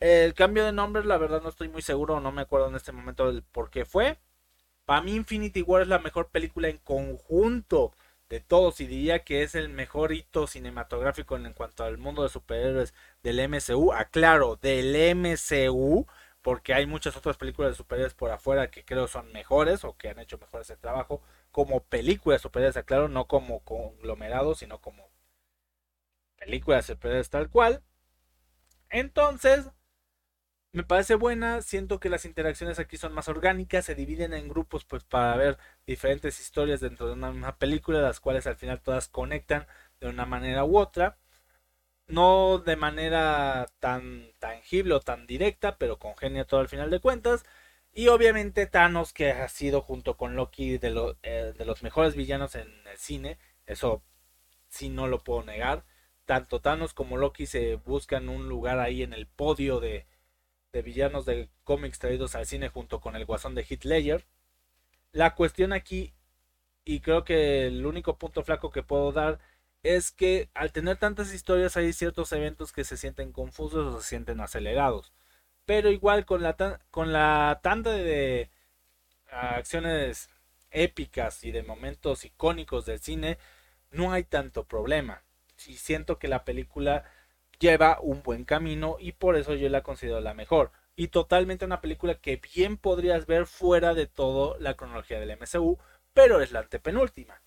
[0.00, 2.92] El cambio de nombre, la verdad no estoy muy seguro, no me acuerdo en este
[2.92, 4.18] momento del por qué fue.
[4.86, 7.94] Para mí Infinity War es la mejor película en conjunto
[8.28, 12.28] de todos y diría que es el mejor hito cinematográfico en cuanto al mundo de
[12.30, 13.92] superhéroes del MCU.
[13.92, 16.06] Aclaro, del MCU,
[16.42, 20.08] porque hay muchas otras películas de superhéroes por afuera que creo son mejores o que
[20.08, 25.09] han hecho mejor ese trabajo como películas de superhéroes, aclaro, no como conglomerados, sino como
[26.40, 27.82] película se puede tal cual.
[28.90, 29.70] Entonces,
[30.72, 34.84] me parece buena, siento que las interacciones aquí son más orgánicas, se dividen en grupos
[34.84, 39.08] pues para ver diferentes historias dentro de una misma película, las cuales al final todas
[39.08, 39.66] conectan
[40.00, 41.18] de una manera u otra.
[42.06, 47.44] No de manera tan tangible o tan directa, pero congenia todo al final de cuentas.
[47.92, 52.54] Y obviamente Thanos, que ha sido junto con Loki de, eh, de los mejores villanos
[52.56, 54.02] en el cine, eso
[54.68, 55.84] sí no lo puedo negar
[56.30, 60.06] tanto Thanos como Loki se buscan un lugar ahí en el podio de,
[60.72, 64.24] villanos de cómics traídos al cine junto con el guasón de Hitler.
[65.10, 66.14] La cuestión aquí,
[66.84, 69.40] y creo que el único punto flaco que puedo dar,
[69.82, 74.08] es que al tener tantas historias hay ciertos eventos que se sienten confusos o se
[74.10, 75.12] sienten acelerados.
[75.64, 76.54] Pero igual con la,
[76.92, 78.50] con la tanda de
[79.32, 80.30] acciones
[80.70, 83.36] épicas y de momentos icónicos del cine,
[83.90, 85.24] no hay tanto problema.
[85.68, 87.04] Y siento que la película
[87.58, 90.72] lleva un buen camino y por eso yo la considero la mejor.
[90.96, 95.78] Y totalmente una película que bien podrías ver fuera de toda la cronología del MCU,
[96.12, 97.42] pero es la antepenúltima.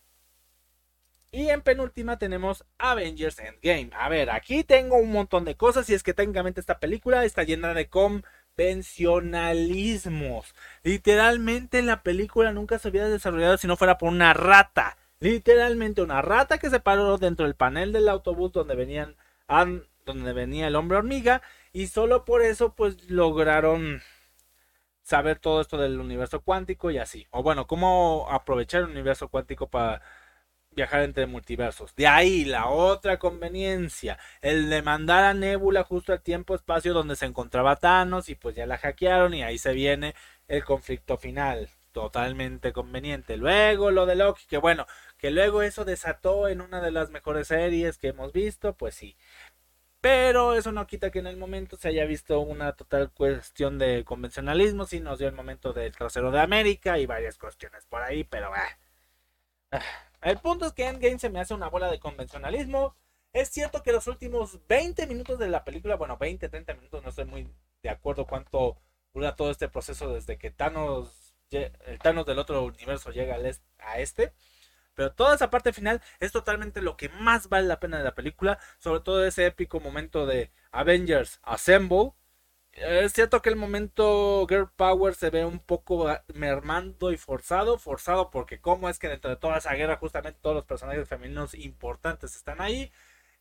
[1.34, 3.90] Y en penúltima tenemos Avengers Endgame.
[3.94, 7.42] A ver, aquí tengo un montón de cosas y es que técnicamente esta película está
[7.42, 10.54] llena de convencionalismos.
[10.84, 14.96] Literalmente la película nunca se hubiera desarrollado si no fuera por una rata.
[15.24, 19.16] Literalmente una rata que se paró dentro del panel del autobús donde venían
[20.06, 24.02] donde venía el hombre hormiga y solo por eso pues lograron
[25.02, 27.26] saber todo esto del universo cuántico y así.
[27.32, 30.02] O bueno, cómo aprovechar el universo cuántico para
[30.72, 31.96] viajar entre multiversos.
[31.96, 37.16] De ahí la otra conveniencia, el de mandar a Nebula justo al tiempo espacio donde
[37.16, 40.16] se encontraba Thanos y pues ya la hackearon y ahí se viene
[40.50, 41.70] el conflicto final.
[41.94, 43.38] Totalmente conveniente.
[43.38, 44.88] Luego lo de Loki, que bueno,
[45.24, 49.16] que luego eso desató en una de las mejores series que hemos visto, pues sí.
[50.02, 54.04] Pero eso no quita que en el momento se haya visto una total cuestión de
[54.04, 54.86] convencionalismo.
[54.86, 58.52] Sí, nos dio el momento del trasero de América y varias cuestiones por ahí, pero...
[59.72, 59.82] Ah.
[60.22, 62.98] El punto es que Endgame se me hace una bola de convencionalismo.
[63.32, 67.10] Es cierto que los últimos 20 minutos de la película, bueno, 20, 30 minutos, no
[67.12, 67.50] estoy muy
[67.82, 68.76] de acuerdo cuánto
[69.14, 73.38] dura todo este proceso desde que Thanos, el Thanos del otro universo llega
[73.80, 74.34] a este.
[74.96, 78.16] Pero toda esa parte final es totalmente lo que más vale la pena de la
[78.16, 78.60] película.
[78.80, 82.14] Sobre todo ese épico momento de Avengers Assemble.
[82.74, 87.78] Es cierto que el momento Girl Power se ve un poco mermando y forzado.
[87.78, 91.54] Forzado porque cómo es que dentro de toda esa guerra justamente todos los personajes femeninos
[91.56, 92.92] importantes están ahí.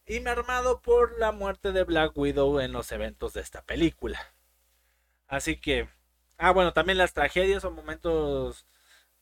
[0.06, 4.20] Y mermado por la muerte de Black Widow en los eventos de esta película.
[5.28, 5.88] Así que...
[6.38, 8.66] Ah, bueno, también las tragedias o momentos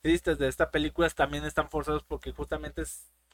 [0.03, 2.83] tristes de esta película también están forzados porque justamente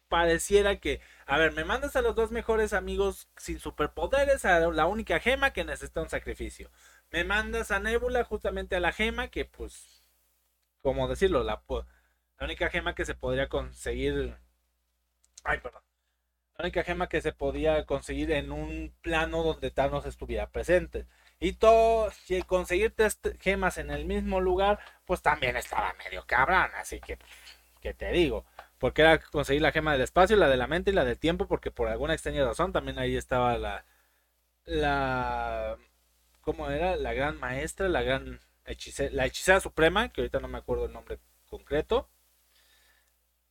[0.09, 4.87] pareciera que, a ver, me mandas a los dos mejores amigos sin superpoderes, a la
[4.87, 6.71] única gema que necesita un sacrificio.
[7.11, 10.05] Me mandas a Nebula justamente a la gema que, pues,
[10.83, 14.37] como decirlo, la, la única gema que se podría conseguir...
[15.45, 15.83] Ay, perdón.
[16.59, 21.07] La única gema que se podía conseguir en un plano donde Thanos estuviera presente.
[21.39, 26.71] Y todo, si conseguir tres gemas en el mismo lugar, pues también estaba medio cabrón.
[26.77, 27.19] Así que,
[27.81, 28.47] ¿qué te digo?
[28.79, 31.47] Porque era conseguir la gema del espacio, la de la mente y la del tiempo,
[31.49, 33.85] porque por alguna extraña razón también ahí estaba la.
[34.65, 35.77] La.
[36.43, 36.97] ¿Cómo era?
[36.97, 40.93] La gran maestra, la gran hechicera, la hechicera suprema, que ahorita no me acuerdo el
[40.93, 41.19] nombre
[41.49, 42.09] concreto.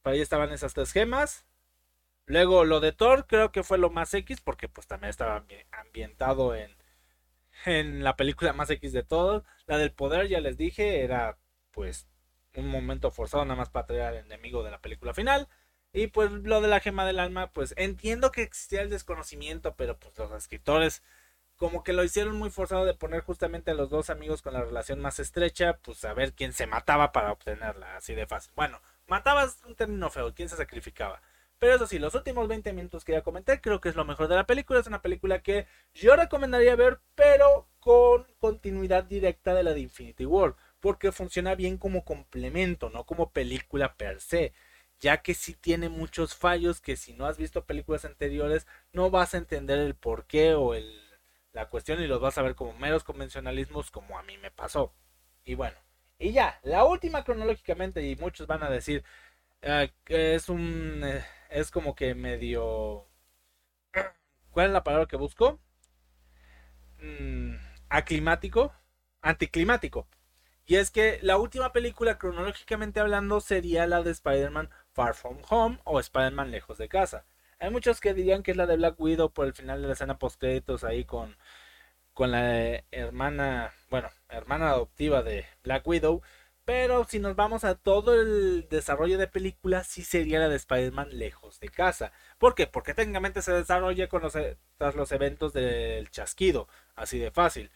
[0.02, 1.46] Por ahí estaban esas tres gemas.
[2.28, 6.56] Luego lo de Thor creo que fue lo más X porque pues también estaba ambientado
[6.56, 6.75] en
[7.66, 9.44] en la película más X de todos.
[9.66, 11.38] La del poder, ya les dije, era
[11.72, 12.08] pues
[12.56, 15.48] un momento forzado nada más para traer al enemigo de la película final.
[15.94, 19.98] Y pues lo de la gema del alma, pues entiendo que existía el desconocimiento, pero
[19.98, 21.04] pues los escritores
[21.58, 24.62] como que lo hicieron muy forzado de poner justamente a los dos amigos con la
[24.62, 28.52] relación más estrecha, pues a ver quién se mataba para obtenerla, así de fácil.
[28.56, 31.22] Bueno, matabas un término feo, quién se sacrificaba.
[31.60, 34.28] Pero eso sí, los últimos 20 minutos que ya comenté, creo que es lo mejor
[34.28, 34.80] de la película.
[34.80, 40.26] Es una película que yo recomendaría ver, pero con continuidad directa de la de Infinity
[40.26, 40.56] War.
[40.80, 44.54] Porque funciona bien como complemento, no como película per se.
[45.00, 49.34] Ya que sí tiene muchos fallos que si no has visto películas anteriores no vas
[49.34, 50.90] a entender el porqué o el,
[51.54, 54.94] la cuestión y los vas a ver como meros convencionalismos como a mí me pasó.
[55.44, 55.78] Y bueno,
[56.20, 59.04] y ya, la última cronológicamente y muchos van a decir,
[59.64, 61.26] uh, es un eh,
[61.56, 63.08] es como que medio
[64.52, 65.60] ¿cuál es la palabra que busco?
[67.00, 67.56] Mm,
[67.90, 68.74] aclimático,
[69.22, 70.08] anticlimático.
[70.66, 75.80] Y es que la última película cronológicamente hablando sería la de Spider-Man Far From Home
[75.86, 77.26] o Spider-Man Lejos de Casa.
[77.60, 79.94] Hay muchos que dirían que es la de Black Widow por el final de la
[79.94, 81.38] escena post créditos ahí con
[82.14, 86.22] con la hermana, bueno, hermana adoptiva de Black Widow,
[86.66, 91.10] pero si nos vamos a todo el desarrollo de película, sí sería la de Spider-Man
[91.12, 92.12] lejos de casa.
[92.40, 92.68] ¿Por qué?
[92.68, 96.68] Porque técnicamente se desarrolla con los, e, tras los eventos del chasquido.
[96.96, 97.72] Así de fácil.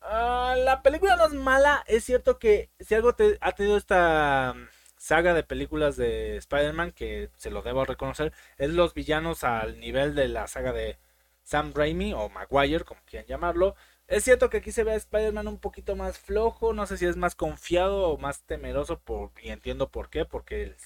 [0.00, 1.84] Ah, la película no es mala.
[1.86, 3.10] Es cierto que si algo
[3.40, 8.70] ha tenido esta mm, saga de películas de Spider-Man, que se lo debo reconocer, es
[8.70, 10.98] los villanos al nivel de la saga de
[11.42, 13.76] Sam Raimi o Maguire, como quieran llamarlo.
[14.06, 17.06] Es cierto que aquí se ve a Spider-Man un poquito más flojo, no sé si
[17.06, 19.00] es más confiado o más temeroso,
[19.42, 20.76] y entiendo por qué, porque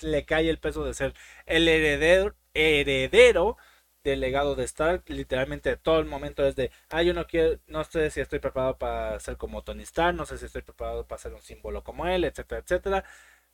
[0.00, 1.14] le cae el peso de ser
[1.46, 3.56] el heredero, heredero
[4.02, 5.04] del legado de Stark.
[5.08, 8.76] Literalmente todo el momento es de, ah, yo no quiero, no sé si estoy preparado
[8.78, 12.06] para ser como Tony Stark, no sé si estoy preparado para ser un símbolo como
[12.06, 13.04] él, etcétera, etcétera.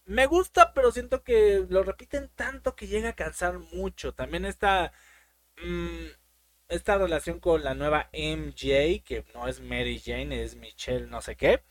[0.05, 4.15] Me gusta, pero siento que lo repiten tanto que llega a cansar mucho.
[4.15, 4.93] También esta,
[5.63, 6.07] mm,
[6.71, 11.37] esta relación con la nueva MJ, que no es Mary Jane, es Michelle no sé
[11.37, 11.63] qué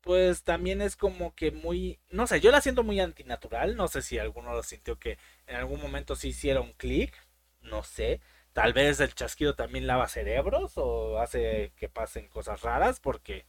[0.00, 4.02] pues también es como que muy, no sé, yo la siento muy antinatural, no sé
[4.02, 7.14] si alguno lo sintió que en algún momento sí hiciera un clic,
[7.60, 8.20] no sé,
[8.52, 13.44] tal vez el chasquido también lava cerebros o hace que pasen cosas raras, porque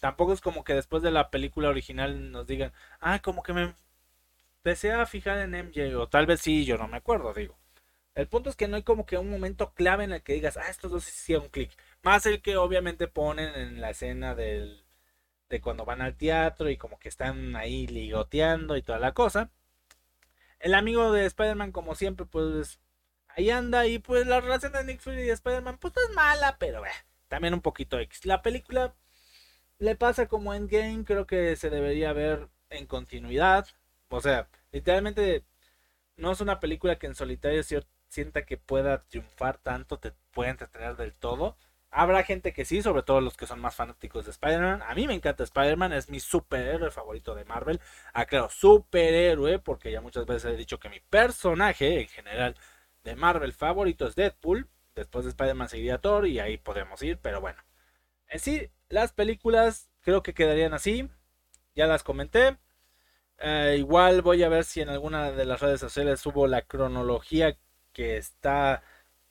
[0.00, 3.74] tampoco es como que después de la película original nos digan, ah, como que me
[4.58, 7.58] empecé a fijar en MJ, o tal vez sí, yo no me acuerdo, digo.
[8.14, 10.56] El punto es que no hay como que un momento clave en el que digas,
[10.56, 11.70] ah, estos dos hicieron clic.
[12.02, 14.84] Más el que obviamente ponen en la escena del
[15.48, 19.50] de cuando van al teatro y como que están ahí ligoteando y toda la cosa.
[20.58, 22.80] El amigo de Spider-Man, como siempre, pues
[23.28, 23.86] ahí anda.
[23.86, 26.90] Y pues la relación de Nick Fury y Spider-Man, pues no es mala, pero eh,
[27.28, 28.26] también un poquito X.
[28.26, 28.94] La película
[29.78, 33.66] le pasa como Endgame, creo que se debería ver en continuidad.
[34.08, 35.44] O sea, literalmente
[36.16, 37.62] no es una película que en solitario
[38.14, 41.56] sienta que pueda triunfar tanto, te puede entretener del todo.
[41.90, 44.82] Habrá gente que sí, sobre todo los que son más fanáticos de Spider-Man.
[44.82, 47.80] A mí me encanta Spider-Man, es mi superhéroe favorito de Marvel.
[48.12, 52.56] Aclaro, superhéroe, porque ya muchas veces he dicho que mi personaje en general
[53.04, 54.68] de Marvel favorito es Deadpool.
[54.94, 57.62] Después de Spider-Man seguiría Thor y ahí podemos ir, pero bueno.
[58.28, 61.08] En sí, las películas creo que quedarían así.
[61.74, 62.58] Ya las comenté.
[63.38, 67.56] Eh, igual voy a ver si en alguna de las redes sociales subo la cronología
[67.94, 68.82] que está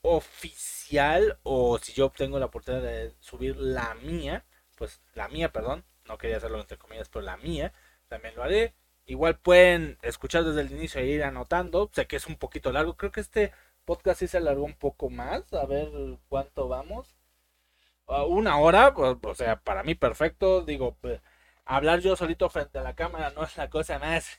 [0.01, 4.45] oficial o si yo obtengo la oportunidad de subir la mía,
[4.75, 7.73] pues la mía, perdón, no quería hacerlo entre comillas, pero la mía,
[8.07, 8.75] también lo haré.
[9.05, 11.89] Igual pueden escuchar desde el inicio e ir anotando.
[11.93, 12.95] Sé que es un poquito largo.
[12.97, 13.51] Creo que este
[13.85, 15.51] podcast sí se alargó un poco más.
[15.53, 15.89] A ver
[16.29, 17.15] cuánto vamos.
[18.07, 20.63] Ah, una hora, o sea, para mí perfecto.
[20.63, 20.97] Digo,
[21.65, 24.37] hablar yo solito frente a la cámara no es la cosa más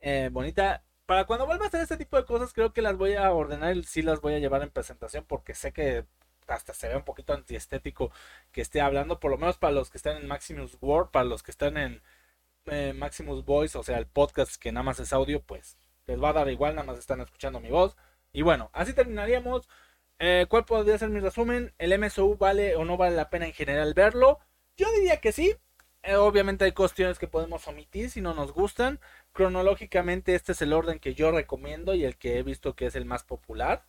[0.00, 3.16] eh, bonita para cuando vuelva a hacer este tipo de cosas, creo que las voy
[3.16, 6.06] a ordenar y sí las voy a llevar en presentación porque sé que
[6.46, 8.10] hasta se ve un poquito antiestético
[8.50, 11.42] que esté hablando, por lo menos para los que están en Maximus Word, para los
[11.42, 12.02] que están en
[12.64, 16.30] eh, Maximus Voice, o sea, el podcast que nada más es audio, pues les va
[16.30, 17.94] a dar igual, nada más están escuchando mi voz.
[18.32, 19.68] Y bueno, así terminaríamos.
[20.18, 21.74] Eh, ¿Cuál podría ser mi resumen?
[21.78, 24.40] ¿El MSU vale o no vale la pena en general verlo?
[24.78, 25.56] Yo diría que sí.
[26.04, 28.98] Eh, obviamente hay cuestiones que podemos omitir si no nos gustan.
[29.32, 32.96] Cronológicamente este es el orden que yo recomiendo y el que he visto que es
[32.96, 33.84] el más popular.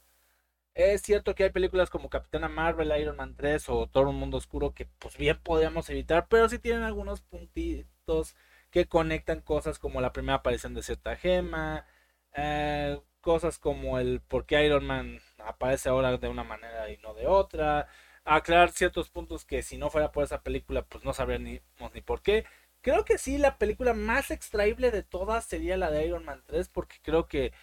[0.75, 4.37] Es cierto que hay películas como Capitana Marvel, Iron Man 3 o Todo un Mundo
[4.37, 8.35] Oscuro que pues bien podríamos evitar, pero sí tienen algunos puntitos
[8.71, 11.85] que conectan cosas como la primera aparición de cierta gema,
[12.33, 17.13] eh, cosas como el por qué Iron Man aparece ahora de una manera y no
[17.13, 17.87] de otra,
[18.25, 21.61] aclarar ciertos puntos que si no fuera por esa película pues no sabríamos
[21.93, 22.45] ni por qué.
[22.81, 26.69] Creo que sí, la película más extraíble de todas sería la de Iron Man 3,
[26.69, 27.53] porque creo que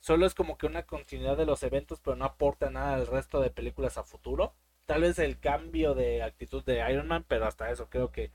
[0.00, 3.40] solo es como que una continuidad de los eventos, pero no aporta nada al resto
[3.40, 4.54] de películas a futuro.
[4.86, 8.32] Tal vez el cambio de actitud de Iron Man, pero hasta eso creo que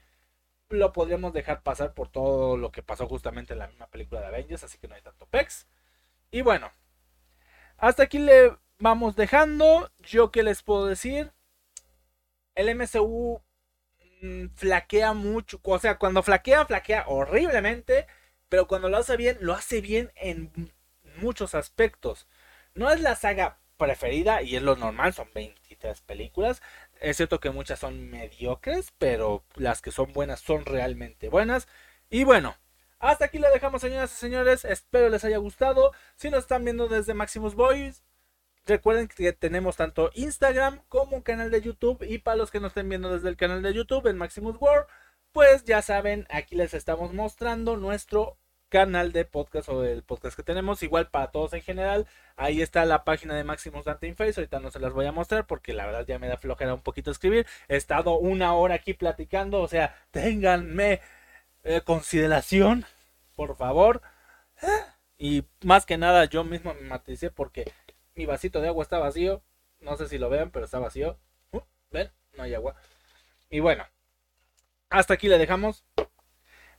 [0.70, 4.28] lo podríamos dejar pasar por todo lo que pasó justamente en la misma película de
[4.28, 5.68] Avengers, así que no hay tanto pex.
[6.32, 6.72] Y bueno,
[7.78, 9.90] hasta aquí le vamos dejando.
[10.00, 11.32] Yo qué les puedo decir.
[12.56, 13.42] El MCU
[14.22, 15.60] Mm, flaquea mucho.
[15.64, 18.08] O sea, cuando flaquea, flaquea horriblemente.
[18.50, 20.52] Pero cuando lo hace bien, lo hace bien en
[21.18, 22.28] muchos aspectos.
[22.74, 26.62] No es la saga preferida y es lo normal, son 23 películas.
[27.02, 31.68] Es cierto que muchas son mediocres, pero las que son buenas son realmente buenas.
[32.10, 32.56] Y bueno,
[33.00, 34.66] hasta aquí lo dejamos, señoras y señores.
[34.66, 35.92] Espero les haya gustado.
[36.16, 38.04] Si nos están viendo desde Maximus Boys,
[38.66, 42.04] Recuerden que tenemos tanto Instagram como un canal de YouTube.
[42.04, 44.88] Y para los que nos estén viendo desde el canal de YouTube en Maximus World,
[45.32, 48.38] pues ya saben, aquí les estamos mostrando nuestro
[48.70, 50.82] canal de podcast o el podcast que tenemos.
[50.84, 52.08] Igual para todos en general.
[52.36, 54.40] Ahí está la página de Maximus Dante Face.
[54.40, 56.82] Ahorita no se las voy a mostrar porque la verdad ya me da flojera un
[56.82, 57.46] poquito escribir.
[57.68, 59.62] He estado una hora aquí platicando.
[59.62, 61.02] O sea, ténganme
[61.64, 62.86] eh, consideración,
[63.36, 64.02] por favor.
[65.18, 67.72] Y más que nada yo mismo me matricé porque
[68.16, 69.44] mi vasito de agua está vacío.
[69.80, 71.20] No sé si lo vean, pero está vacío.
[71.52, 71.62] Uh,
[71.92, 72.12] ¿Ven?
[72.34, 72.76] No hay agua.
[73.50, 73.86] Y bueno,
[74.90, 75.86] hasta aquí le dejamos.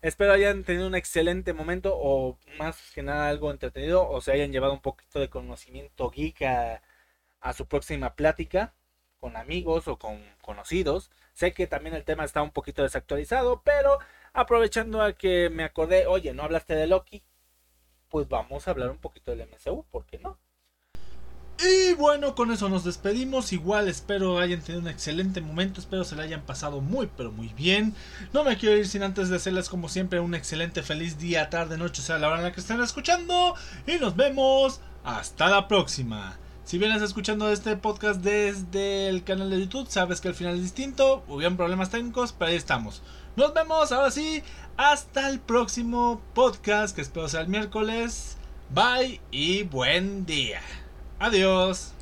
[0.03, 4.53] Espero hayan tenido un excelente momento o más que nada algo entretenido o se hayan
[4.53, 6.83] llevado un poquito de conocimiento geek a,
[7.41, 8.75] a su próxima plática
[9.19, 11.11] con amigos o con conocidos.
[11.35, 13.99] Sé que también el tema está un poquito desactualizado, pero
[14.33, 17.25] aprovechando a que me acordé, oye, no hablaste de Loki,
[18.09, 20.39] pues vamos a hablar un poquito del MCU, ¿por qué no?
[21.59, 23.53] Y bueno, con eso nos despedimos.
[23.53, 25.81] Igual espero hayan tenido un excelente momento.
[25.81, 27.95] Espero se la hayan pasado muy, pero muy bien.
[28.33, 31.79] No me quiero ir sin antes de hacerles, como siempre, un excelente feliz día, tarde,
[31.79, 33.55] noche, sea la hora en la que estén escuchando.
[33.87, 34.81] Y nos vemos.
[35.05, 36.37] Hasta la próxima.
[36.65, 40.63] Si vienes escuchando este podcast desde el canal de YouTube, sabes que al final es
[40.63, 41.23] distinto.
[41.29, 43.03] Hubieron problemas técnicos, pero ahí estamos.
[43.37, 44.43] Nos vemos ahora sí.
[44.77, 48.37] Hasta el próximo podcast, que espero sea el miércoles.
[48.71, 50.61] Bye y buen día.
[51.19, 51.95] Adiós.